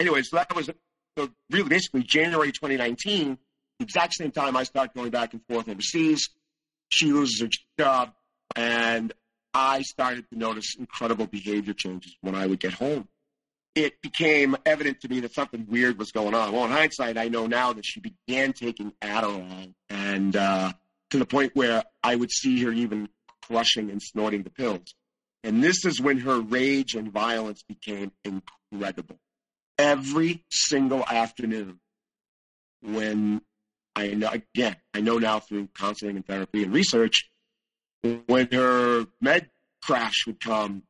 [0.00, 0.70] Anyway, so that was
[1.16, 3.38] so really basically January 2019,
[3.78, 6.30] the exact same time I started going back and forth overseas.
[6.88, 8.12] She loses her job,
[8.54, 9.12] and
[9.52, 13.08] I started to notice incredible behavior changes when I would get home.
[13.76, 16.52] It became evident to me that something weird was going on.
[16.52, 20.72] Well, in hindsight, I know now that she began taking Adderall, and uh,
[21.10, 23.10] to the point where I would see her even
[23.42, 24.94] crushing and snorting the pills.
[25.44, 29.18] And this is when her rage and violence became incredible.
[29.78, 31.78] Every single afternoon,
[32.80, 33.42] when
[33.94, 37.30] I know, again, I know now through counseling and therapy and research,
[38.26, 39.50] when her med
[39.82, 40.84] crash would come,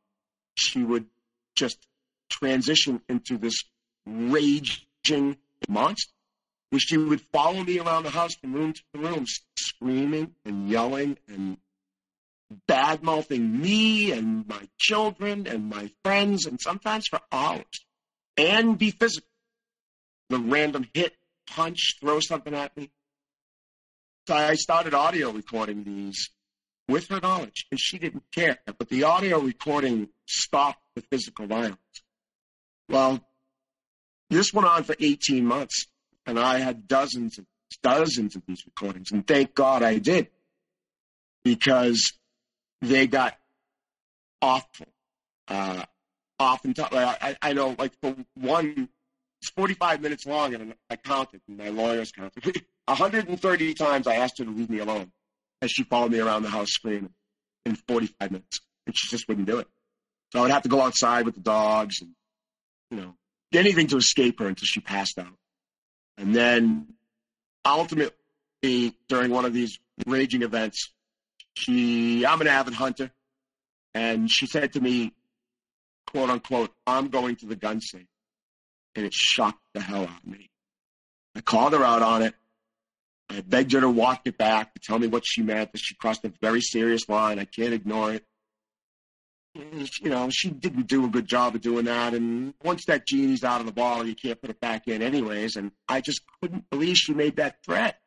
[0.54, 1.06] she would
[1.56, 1.78] just
[2.30, 3.64] transition into this
[4.06, 5.36] raging
[5.68, 6.12] monster.
[6.70, 9.24] Where she would follow me around the house from room to room,
[9.56, 11.58] screaming and yelling and
[12.66, 17.64] bad mouthing me and my children and my friends, and sometimes for hours,
[18.36, 19.28] and be physical.
[20.28, 21.14] The random hit,
[21.46, 22.90] punch, throw something at me.
[24.26, 26.30] So I started audio recording these
[26.88, 28.58] with her knowledge, and she didn't care.
[28.66, 31.78] But the audio recording stopped the physical violence.
[32.88, 33.20] Well,
[34.30, 35.86] this went on for 18 months,
[36.24, 37.46] and I had dozens and
[37.82, 40.28] dozens of these recordings, and thank God I did,
[41.44, 42.12] because
[42.80, 43.36] they got
[44.42, 44.86] awful.
[45.48, 45.84] Uh,
[46.38, 48.88] oftentimes, I, I know, like for one,
[49.40, 52.62] it's 45 minutes long, and I counted, and my lawyers counted.
[52.86, 55.10] 130 times I asked her to leave me alone
[55.60, 57.10] as she followed me around the house screaming
[57.64, 59.66] in 45 minutes, and she just wouldn't do it.
[60.32, 62.10] So I would have to go outside with the dogs and,
[62.90, 63.14] you know,
[63.52, 65.34] anything to escape her until she passed out.
[66.18, 66.94] And then
[67.64, 68.12] ultimately,
[69.08, 70.92] during one of these raging events,
[71.54, 73.10] she, I'm an avid hunter,
[73.94, 75.14] and she said to me,
[76.06, 78.06] quote unquote, I'm going to the gun safe.
[78.94, 80.50] And it shocked the hell out of me.
[81.34, 82.34] I called her out on it.
[83.28, 85.94] I begged her to walk it back, to tell me what she meant, that she
[85.94, 87.38] crossed a very serious line.
[87.38, 88.24] I can't ignore it.
[90.02, 92.14] You know, she didn't do a good job of doing that.
[92.14, 95.56] And once that genie's out of the bottle, you can't put it back in anyways.
[95.56, 97.98] And I just couldn't believe she made that threat.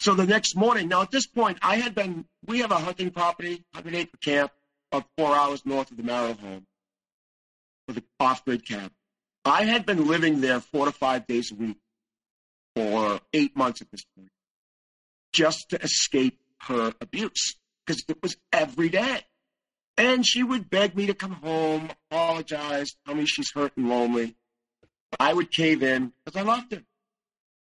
[0.00, 3.10] So the next morning, now at this point, I had been, we have a hunting
[3.10, 4.52] property, 100 acre camp,
[4.92, 6.66] of four hours north of the Merrill home
[7.86, 8.92] with an off grid camp.
[9.44, 11.78] I had been living there four to five days a week
[12.74, 14.30] for eight months at this point,
[15.32, 19.20] just to escape her abuse because it was every day.
[20.00, 24.34] And she would beg me to come home, apologize, tell me she's hurt and lonely.
[25.18, 26.80] I would cave in because I loved her.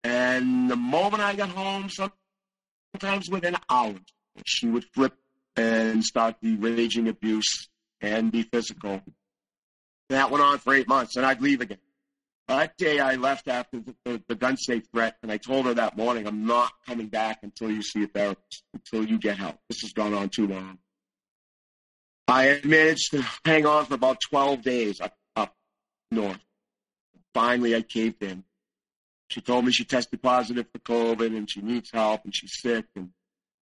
[0.03, 3.99] And the moment I got home, sometimes within hours,
[4.43, 5.13] she would flip
[5.55, 7.69] and start the raging abuse
[8.01, 9.03] and be physical.
[10.09, 11.77] That went on for eight months, and I'd leave again.
[12.47, 15.75] That day I left after the, the, the, gun safe threat, and I told her
[15.75, 19.59] that morning, I'm not coming back until you see a therapist, until you get help.
[19.69, 20.79] This has gone on too long.
[22.27, 25.55] I had managed to hang on for about 12 days up,
[26.11, 26.39] north.
[27.33, 28.43] Finally, I caved in.
[29.29, 32.85] She told me she tested positive for COVID and she needs help and she's sick.
[32.95, 33.09] And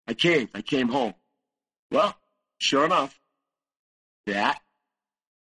[0.07, 0.51] I caved.
[0.53, 1.14] I came home.
[1.91, 2.16] Well,
[2.59, 3.20] sure enough,
[4.28, 4.61] that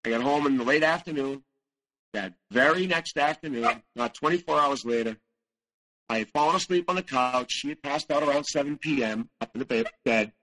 [0.05, 1.43] I got home in the late afternoon.
[2.13, 5.15] That very next afternoon, not 24 hours later,
[6.09, 7.51] I had fallen asleep on the couch.
[7.53, 9.29] She had passed out around 7 p.m.
[9.39, 10.33] up in the bed,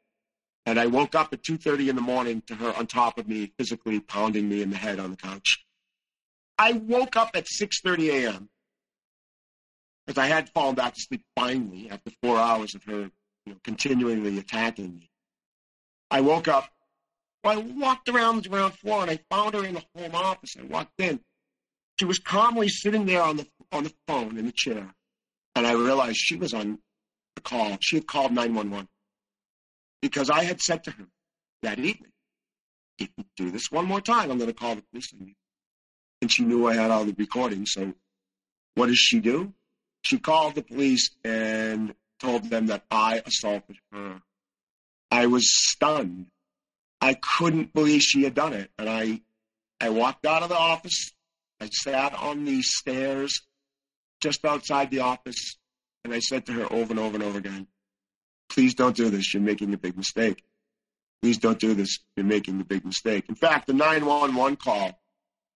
[0.69, 3.51] and I woke up at 2:30 in the morning to her on top of me,
[3.57, 5.64] physically pounding me in the head on the couch.
[6.59, 8.51] I woke up at 6:30 a.m.
[10.07, 13.11] because I had fallen back to sleep finally after four hours of her
[13.47, 15.11] you know, continually attacking me.
[16.11, 16.71] I woke up.
[17.43, 20.55] Well, I walked around the ground floor and I found her in the home office.
[20.59, 21.21] I walked in.
[21.99, 24.95] She was calmly sitting there on the on the phone in the chair,
[25.55, 26.79] and I realized she was on
[27.37, 27.79] the call.
[27.81, 28.87] She had called 911
[30.01, 31.07] because I had said to her
[31.62, 32.12] that evening,
[32.99, 35.34] "If you do this one more time, I'm going to call the police on you."
[36.20, 37.72] And she knew I had all the recordings.
[37.72, 37.94] So,
[38.74, 39.55] what does she do?
[40.03, 44.22] She called the police and told them that I assaulted her.
[45.11, 46.26] I was stunned.
[47.01, 48.70] I couldn't believe she had done it.
[48.78, 49.20] And I,
[49.80, 51.12] I walked out of the office.
[51.61, 53.42] I sat on the stairs
[54.20, 55.57] just outside the office.
[56.05, 57.66] And I said to her over and over and over again,
[58.49, 59.32] please don't do this.
[59.34, 60.42] You're making a big mistake.
[61.22, 61.99] Please don't do this.
[62.16, 63.24] You're making a big mistake.
[63.28, 65.01] In fact, the 911 call,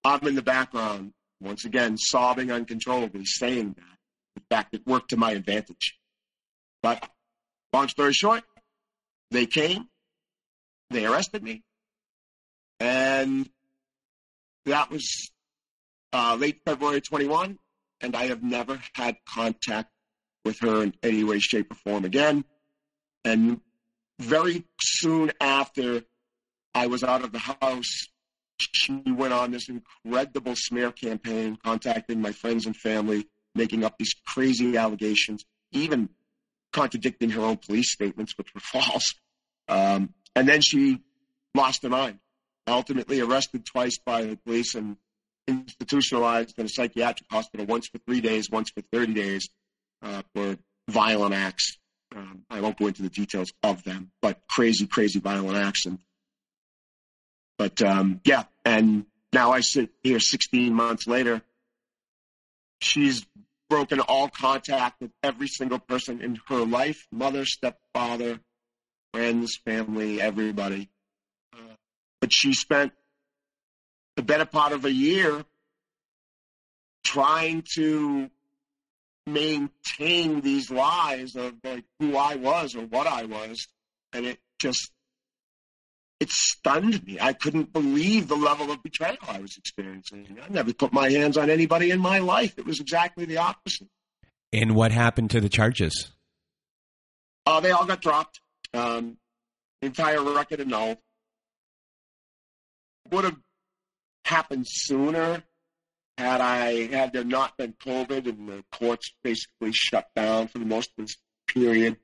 [0.04, 3.98] I'm in the background, once again, sobbing uncontrollably, saying that.
[4.36, 5.98] In fact, it worked to my advantage.
[6.82, 7.08] But
[7.72, 8.42] long story short,
[9.30, 9.88] they came,
[10.90, 11.62] they arrested me,
[12.80, 13.48] and
[14.66, 15.30] that was
[16.12, 17.58] uh, late February 21,
[18.00, 19.90] and I have never had contact
[20.44, 22.44] with her in any way, shape, or form again.
[23.24, 23.60] And
[24.18, 26.02] very soon after
[26.74, 28.08] I was out of the house,
[28.58, 34.14] she went on this incredible smear campaign, contacting my friends and family, making up these
[34.26, 36.08] crazy allegations, even
[36.72, 39.14] contradicting her own police statements, which were false.
[39.68, 41.00] Um, and then she
[41.54, 42.18] lost her mind,
[42.66, 44.96] ultimately arrested twice by the police and
[45.46, 49.48] institutionalized in a psychiatric hospital, once for three days, once for 30 days,
[50.02, 50.56] uh, for
[50.88, 51.78] violent acts.
[52.14, 55.98] Um, I won't go into the details of them, but crazy, crazy violent action.
[57.58, 61.42] But um, yeah, and now I sit here 16 months later.
[62.80, 63.24] She's
[63.70, 68.40] broken all contact with every single person in her life mother, stepfather,
[69.12, 70.90] friends, family, everybody.
[71.54, 71.76] Uh,
[72.20, 72.92] but she spent
[74.16, 75.44] the better part of a year
[77.04, 78.30] trying to
[79.26, 83.66] maintain these lies of like who I was or what I was,
[84.12, 84.90] and it just
[86.20, 87.18] it stunned me.
[87.20, 90.38] I couldn't believe the level of betrayal I was experiencing.
[90.40, 92.54] I never put my hands on anybody in my life.
[92.58, 93.88] It was exactly the opposite.
[94.52, 96.12] And what happened to the charges?
[97.44, 98.40] Uh, they all got dropped.
[98.72, 99.16] Um,
[99.80, 100.98] the entire record annulled.
[103.10, 103.36] Would have
[104.24, 105.42] happened sooner
[106.18, 110.64] had I had there not been COVID and the courts basically shut down for the
[110.64, 111.96] most of this period.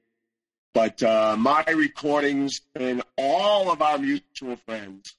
[0.75, 5.17] But uh, my recordings and all of our mutual friends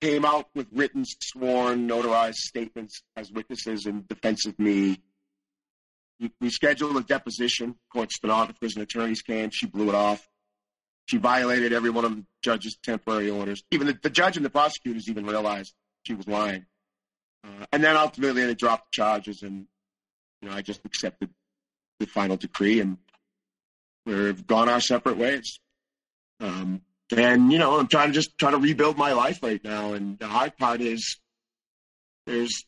[0.00, 5.00] came out with written, sworn, notarized statements as witnesses in defense of me.
[6.40, 7.76] We scheduled a deposition.
[7.92, 9.50] Court stenographers and attorneys came.
[9.50, 10.26] She blew it off.
[11.06, 13.62] She violated every one of the judge's temporary orders.
[13.70, 15.72] Even the, the judge and the prosecutors even realized
[16.02, 16.66] she was lying.
[17.44, 19.66] Uh, and then ultimately they dropped the charges, and
[20.42, 21.30] you know I just accepted
[21.98, 22.98] the final decree, and
[24.04, 25.58] we've gone our separate ways.
[26.40, 26.82] Um,
[27.16, 29.92] and you know, I'm trying to just try to rebuild my life right now.
[29.92, 31.18] And the hard part is
[32.26, 32.64] there's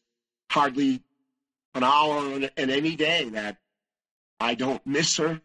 [0.51, 1.03] hardly
[1.75, 3.59] an hour in, in any day that
[4.41, 5.41] I don't miss her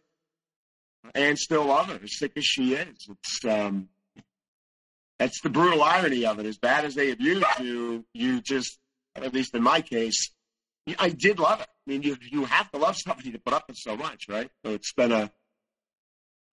[1.14, 3.08] and still love her, as sick as she is.
[3.08, 3.88] It's um,
[5.18, 6.46] that's the brutal irony of it.
[6.46, 8.78] As bad as they abuse you, you just,
[9.16, 10.30] at least in my case,
[10.98, 11.68] I did love it.
[11.68, 14.50] I mean, you you have to love somebody to put up with so much, right?
[14.64, 15.30] So it's been a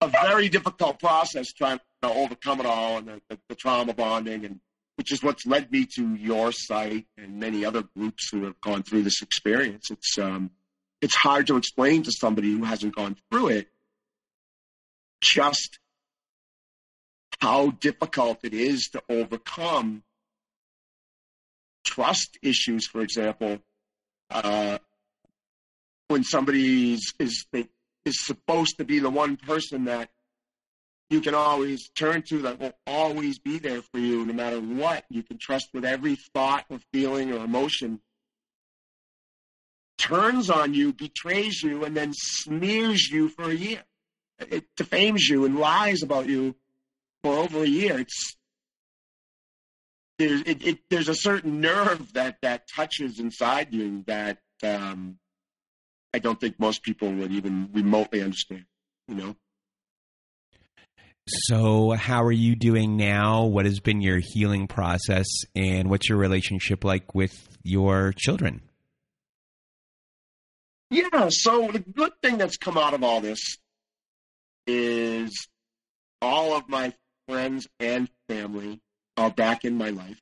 [0.02, 4.46] a very difficult process trying to overcome it all and the, the, the trauma bonding
[4.46, 4.60] and
[4.96, 8.84] which is what's led me to your site and many other groups who have gone
[8.84, 9.90] through this experience.
[9.90, 10.52] It's um,
[11.02, 13.68] it's hard to explain to somebody who hasn't gone through it
[15.22, 15.80] just
[17.40, 20.04] how difficult it is to overcome
[21.84, 23.60] trust issues, for example,
[24.30, 24.78] uh,
[26.08, 27.46] when somebody is, is,
[28.06, 30.10] is supposed to be the one person that
[31.10, 35.04] you can always turn to that will always be there for you no matter what.
[35.10, 38.00] You can trust with every thought or feeling or emotion.
[39.98, 43.84] Turns on you, betrays you, and then smears you for a year
[44.50, 46.56] it defames you and lies about you
[47.24, 48.00] for over a year.
[48.00, 48.36] It's
[50.22, 55.18] there's it, it, there's a certain nerve that that touches inside you that um,
[56.14, 58.66] I don't think most people would even remotely understand.
[59.08, 59.36] You know.
[61.28, 63.46] So, how are you doing now?
[63.46, 68.62] What has been your healing process, and what's your relationship like with your children?
[70.90, 73.58] Yeah, so the good thing that's come out of all this
[74.68, 75.48] is
[76.22, 76.94] all of my
[77.28, 78.82] friends and family
[79.22, 80.20] are back in my life.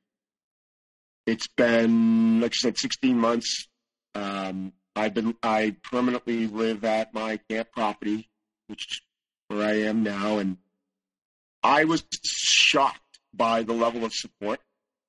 [1.25, 3.67] It's been, like I said, 16 months.
[4.13, 8.29] Um, I've been, I permanently live at my camp property,
[8.67, 9.01] which
[9.47, 10.57] where I am now, and
[11.63, 14.59] I was shocked by the level of support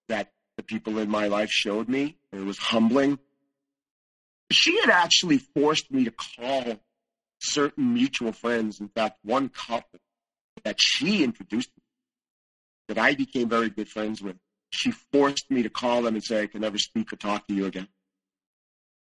[0.09, 2.16] that the people in my life showed me.
[2.32, 3.18] It was humbling.
[4.53, 6.78] She had actually forced me to call
[7.41, 8.80] certain mutual friends.
[8.80, 10.01] In fact, one couple
[10.64, 11.80] that she introduced me,
[12.91, 14.36] that I became very good friends with.
[14.70, 17.55] She forced me to call them and say I could never speak or talk to
[17.55, 17.88] you again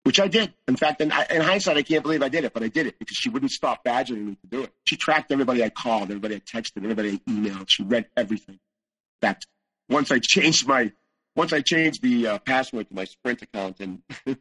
[0.09, 0.51] which I did.
[0.67, 2.97] In fact, in, in, hindsight, I can't believe I did it, but I did it
[2.97, 4.71] because she wouldn't stop badgering me to do it.
[4.85, 7.65] She tracked everybody I called, everybody I texted, everybody I emailed.
[7.67, 8.55] She read everything.
[8.55, 9.45] In fact,
[9.87, 10.91] once I changed my,
[11.35, 14.01] once I changed the uh, password to my Sprint account, and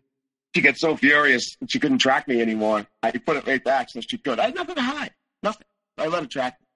[0.54, 2.86] she got so furious that she couldn't track me anymore.
[3.02, 4.38] I put it right back so she could.
[4.38, 5.10] I had nothing to hide,
[5.42, 5.66] nothing.
[5.98, 6.66] I let her track me.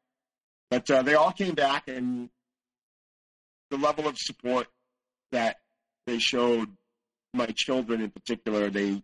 [0.70, 2.28] But uh, they all came back, and
[3.72, 4.68] the level of support
[5.32, 5.56] that
[6.06, 6.68] they showed
[7.32, 9.02] my children in particular, they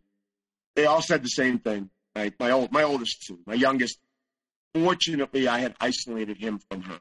[0.76, 1.90] they all said the same thing.
[2.14, 3.98] My my old my oldest two, my youngest.
[4.74, 7.00] Fortunately, I had isolated him from her.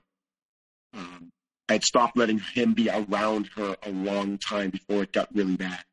[0.93, 1.31] Um,
[1.67, 5.57] I had stopped letting him be around her a long time before it got really
[5.57, 5.83] bad.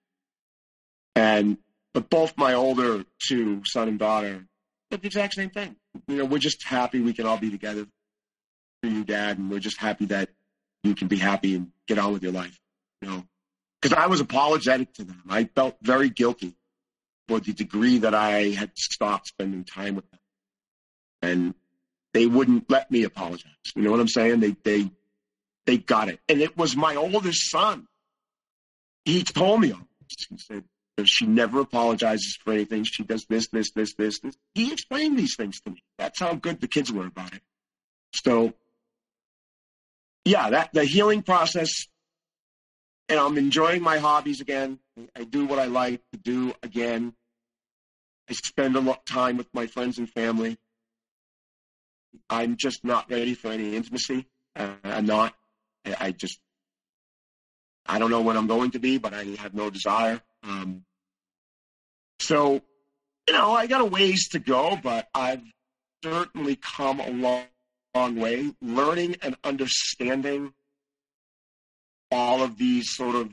[1.16, 1.58] And
[1.92, 4.46] but both my older two, son and daughter,
[4.92, 5.74] said the exact same thing.
[6.06, 7.86] You know, we're just happy we can all be together
[8.80, 10.30] for you, Dad, and we're just happy that
[10.84, 12.58] you can be happy and get on with your life.
[13.00, 13.24] You know,
[13.80, 15.22] because I was apologetic to them.
[15.28, 16.54] I felt very guilty
[17.26, 20.20] for the degree that I had stopped spending time with them.
[21.22, 21.54] And
[22.12, 23.50] they wouldn't let me apologize.
[23.74, 24.40] You know what I'm saying?
[24.40, 24.90] They they
[25.66, 26.20] they got it.
[26.28, 27.88] And it was my oldest son.
[29.04, 30.26] He told me all this.
[30.28, 30.64] He said,
[31.04, 32.84] she never apologizes for anything.
[32.84, 34.36] She does this, this, this, this, this.
[34.54, 35.82] He explained these things to me.
[35.98, 37.42] That's how good the kids were about it.
[38.14, 38.54] So,
[40.24, 41.86] yeah, that the healing process
[43.08, 44.78] and I'm enjoying my hobbies again.
[45.14, 47.14] I do what I like to do again.
[48.28, 50.56] I spend a lot of time with my friends and family.
[52.30, 54.26] I'm just not ready for any intimacy.
[54.56, 55.34] Uh, I'm not.
[55.84, 56.38] I, just,
[57.84, 60.22] I don't know when I'm going to be, but I have no desire.
[60.42, 60.84] Um,
[62.20, 62.62] so,
[63.26, 65.42] you know, I got a ways to go, but I've
[66.02, 67.44] certainly come a long,
[67.94, 70.52] long way learning and understanding
[72.10, 73.32] all of these sort of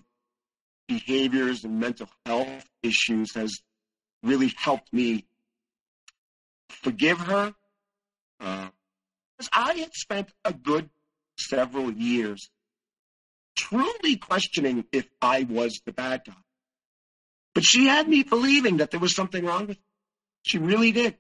[0.88, 3.59] behaviors and mental health issues has
[4.24, 5.26] really helped me
[6.70, 7.53] forgive her.
[8.39, 8.70] Uh,
[9.53, 10.89] I had spent a good
[11.38, 12.49] several years
[13.55, 16.34] truly questioning if I was the bad guy.
[17.53, 19.84] But she had me believing that there was something wrong with me.
[20.43, 21.18] She really did.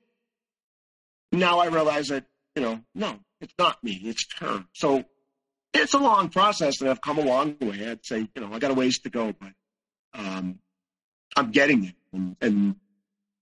[1.31, 2.25] Now I realize that,
[2.55, 4.65] you know, no, it's not me, it's her.
[4.73, 5.03] So
[5.73, 7.87] it's a long process, and I've come a long way.
[7.87, 9.51] I'd say, you know, I got a ways to go, but
[10.13, 10.59] um,
[11.35, 12.75] I'm getting it and, and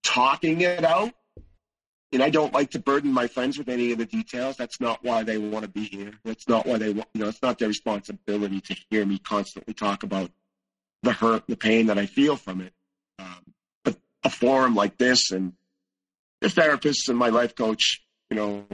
[0.03, 1.13] talking it out.
[2.11, 4.57] And I don't like to burden my friends with any of the details.
[4.57, 6.13] That's not why they want to be here.
[6.25, 9.75] That's not why they want, you know, it's not their responsibility to hear me constantly
[9.75, 10.31] talk about
[11.03, 12.73] the hurt, the pain that I feel from it.
[13.19, 15.53] Um, but a forum like this and
[16.41, 18.65] the therapists and my life coach, you know,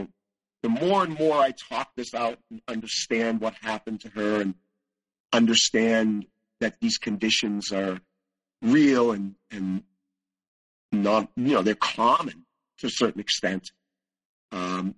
[0.66, 4.56] the more and more I talk this out and understand what happened to her and
[5.32, 6.26] understand
[6.58, 8.00] that these conditions are
[8.60, 9.84] real and, and
[10.90, 12.46] not, you know, they're common
[12.78, 13.70] to a certain extent.
[14.50, 14.96] Um,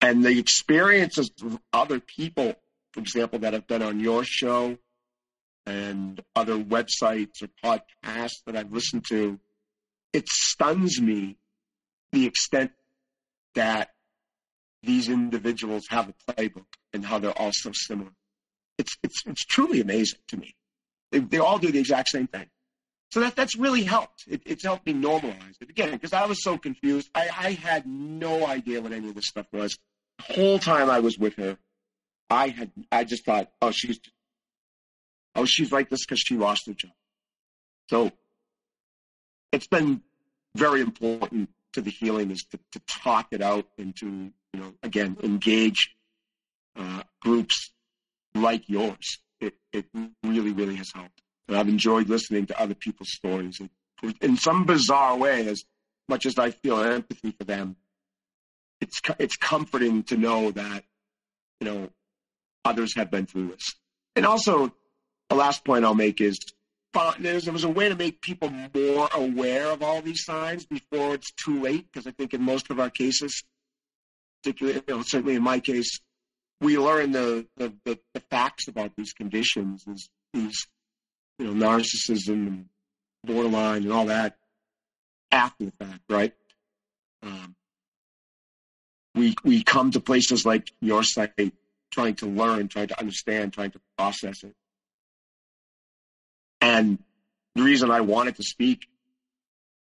[0.00, 2.54] and the experiences of other people,
[2.92, 4.78] for example, that have been on your show
[5.66, 9.40] and other websites or podcasts that I've listened to,
[10.12, 11.36] it stuns me
[12.12, 12.70] the extent
[13.56, 13.90] that
[14.82, 18.10] these individuals have a playbook and how they're all so similar.
[18.78, 20.54] It's, it's, it's truly amazing to me.
[21.10, 22.46] They, they all do the exact same thing.
[23.10, 24.24] So that, that's really helped.
[24.28, 25.70] It, it's helped me normalize it.
[25.70, 27.10] Again, because I was so confused.
[27.14, 29.78] I, I had no idea what any of this stuff was.
[30.18, 31.56] The whole time I was with her,
[32.30, 33.98] I had, I just thought, oh, she's,
[35.34, 36.92] oh, she's like this because she lost her job.
[37.88, 38.12] So
[39.52, 40.02] it's been
[40.54, 44.72] very important to the healing is to, to talk it out and to, you know,
[44.82, 45.94] again, engage
[46.76, 47.72] uh, groups
[48.34, 49.18] like yours.
[49.40, 49.86] It, it
[50.22, 51.22] really, really has helped.
[51.46, 53.60] And I've enjoyed listening to other people's stories.
[53.60, 55.64] It, in some bizarre way, as
[56.08, 57.76] much as I feel empathy for them,
[58.80, 60.84] it's it's comforting to know that
[61.60, 61.90] you know
[62.64, 63.74] others have been through this.
[64.14, 64.72] And also,
[65.28, 66.38] the last point I'll make is
[67.18, 71.32] there was a way to make people more aware of all these signs before it's
[71.32, 71.86] too late.
[71.90, 73.42] Because I think in most of our cases,
[74.44, 76.00] you know, certainly in my case,
[76.60, 80.66] we learn the, the, the, the facts about these conditions, these, these
[81.38, 82.66] you know narcissism and
[83.24, 84.36] borderline and all that
[85.30, 86.34] after the fact, right?
[87.22, 87.54] Um,
[89.14, 91.32] we we come to places like your site
[91.92, 94.54] trying to learn, trying to understand, trying to process it.
[96.60, 96.98] And
[97.54, 98.86] the reason I wanted to speak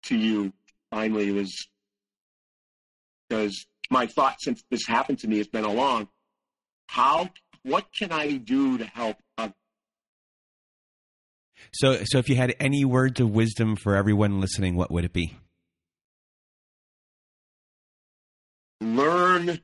[0.05, 0.53] to you
[0.91, 1.69] finally was
[3.29, 6.09] because my thought since this happened to me has been along
[6.89, 7.29] how
[7.63, 9.55] what can I do to help others?
[11.73, 15.13] So so if you had any words of wisdom for everyone listening, what would it
[15.13, 15.37] be?
[18.81, 19.61] learn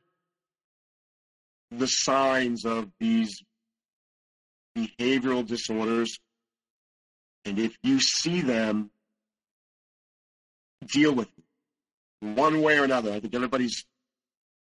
[1.71, 3.43] the signs of these
[4.77, 6.19] behavioral disorders.
[7.45, 8.91] And if you see them,
[10.87, 11.29] deal with
[12.21, 13.13] them one way or another.
[13.13, 13.85] I think everybody's,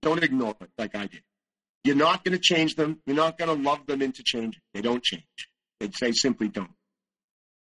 [0.03, 1.22] don't ignore it like I did.
[1.84, 3.01] You're not going to change them.
[3.07, 4.61] You're not going to love them into changing.
[4.74, 5.24] They don't change.
[5.78, 6.70] They say simply don't.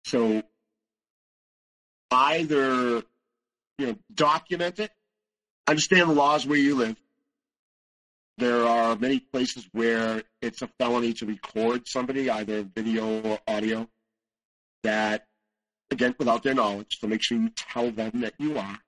[0.05, 0.43] So
[2.11, 3.03] either,
[3.79, 4.91] you know, document it
[5.67, 6.97] understand the laws where you live.
[8.39, 13.89] There are many places where it's a felony to record somebody, either video or audio,
[14.83, 15.25] that,
[15.91, 16.99] again, without their knowledge.
[17.01, 18.79] So make sure you tell them that you are.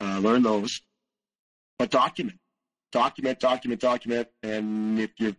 [0.00, 0.80] Uh, learn those.
[1.78, 2.38] But document.
[2.92, 4.28] Document, document, document.
[4.42, 5.36] And if you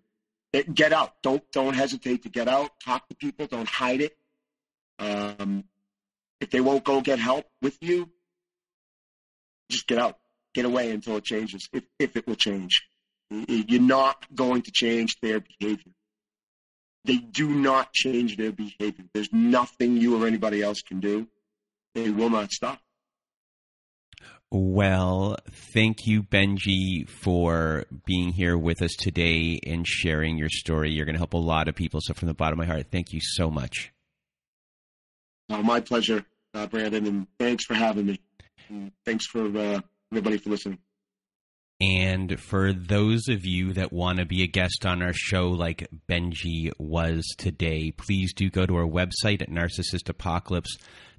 [0.74, 2.72] get out, don't don't hesitate to get out.
[2.84, 3.48] Talk to people.
[3.48, 4.18] Don't hide it.
[5.00, 5.66] Um,
[6.40, 8.10] if they won't go get help with you,
[9.70, 10.18] just get out
[10.54, 12.88] get away until it changes, if, if it will change.
[13.30, 15.94] You're not going to change their behavior.
[17.06, 19.06] They do not change their behavior.
[19.14, 21.28] There's nothing you or anybody else can do.
[21.96, 22.80] They will not stop.
[24.54, 25.38] Well,
[25.74, 30.92] thank you, Benji, for being here with us today and sharing your story.
[30.92, 32.02] You're going to help a lot of people.
[32.04, 33.94] So, from the bottom of my heart, thank you so much.
[35.50, 38.20] Oh, my pleasure, uh, Brandon, and thanks for having me.
[38.68, 39.80] And thanks for uh,
[40.12, 40.80] everybody for listening.
[41.80, 45.88] And for those of you that want to be a guest on our show, like
[46.10, 50.66] Benji was today, please do go to our website at narcissistapocalypse.com.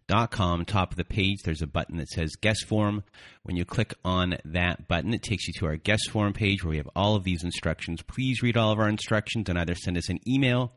[0.08, 3.02] Top of the page, there's a button that says guest form.
[3.42, 6.70] When you click on that button, it takes you to our guest form page where
[6.70, 8.02] we have all of these instructions.
[8.02, 10.72] Please read all of our instructions and either send us an email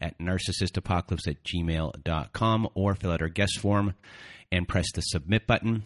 [0.00, 3.94] at narcissistapocalypse at gmail.com or fill out our guest form
[4.52, 5.82] and press the submit button.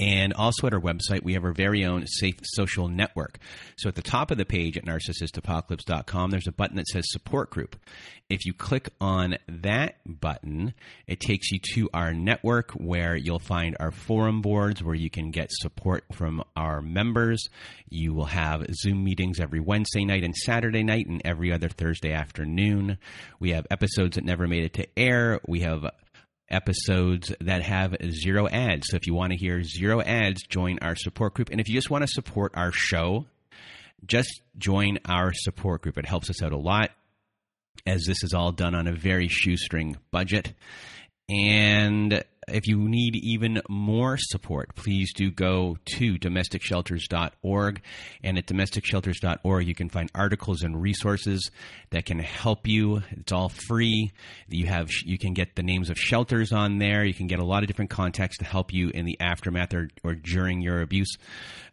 [0.00, 3.38] And also at our website, we have our very own safe social network.
[3.76, 7.50] So at the top of the page at narcissistapocalypse.com, there's a button that says support
[7.50, 7.76] group.
[8.30, 10.72] If you click on that button,
[11.06, 15.32] it takes you to our network where you'll find our forum boards where you can
[15.32, 17.48] get support from our members.
[17.90, 22.12] You will have Zoom meetings every Wednesday night and Saturday night and every other Thursday
[22.12, 22.98] afternoon.
[23.38, 25.40] We have episodes that never made it to air.
[25.46, 25.84] We have
[26.50, 28.88] episodes that have zero ads.
[28.88, 31.50] So if you want to hear zero ads, join our support group.
[31.50, 33.26] And if you just want to support our show,
[34.06, 35.98] just join our support group.
[35.98, 36.90] It helps us out a lot
[37.86, 40.52] as this is all done on a very shoestring budget.
[41.28, 47.82] And if you need even more support, please do go to domesticshelters.org.
[48.22, 51.50] And at domesticshelters.org, you can find articles and resources
[51.90, 53.02] that can help you.
[53.10, 54.12] It's all free.
[54.48, 57.04] You have you can get the names of shelters on there.
[57.04, 59.90] You can get a lot of different contacts to help you in the aftermath or,
[60.02, 61.16] or during your abuse.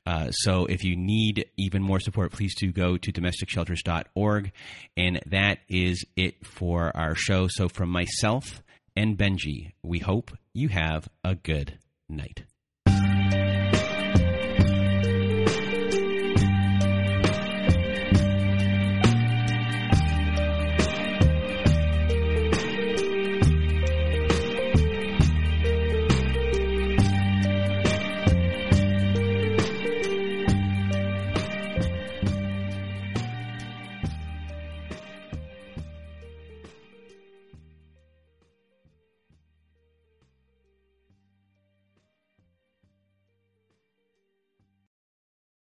[0.05, 4.51] Uh, so if you need even more support, please do go to domesticshelters.org.
[4.95, 7.47] And that is it for our show.
[7.49, 8.61] So from myself,
[8.97, 11.77] and Benji, we hope you have a good
[12.09, 12.46] night.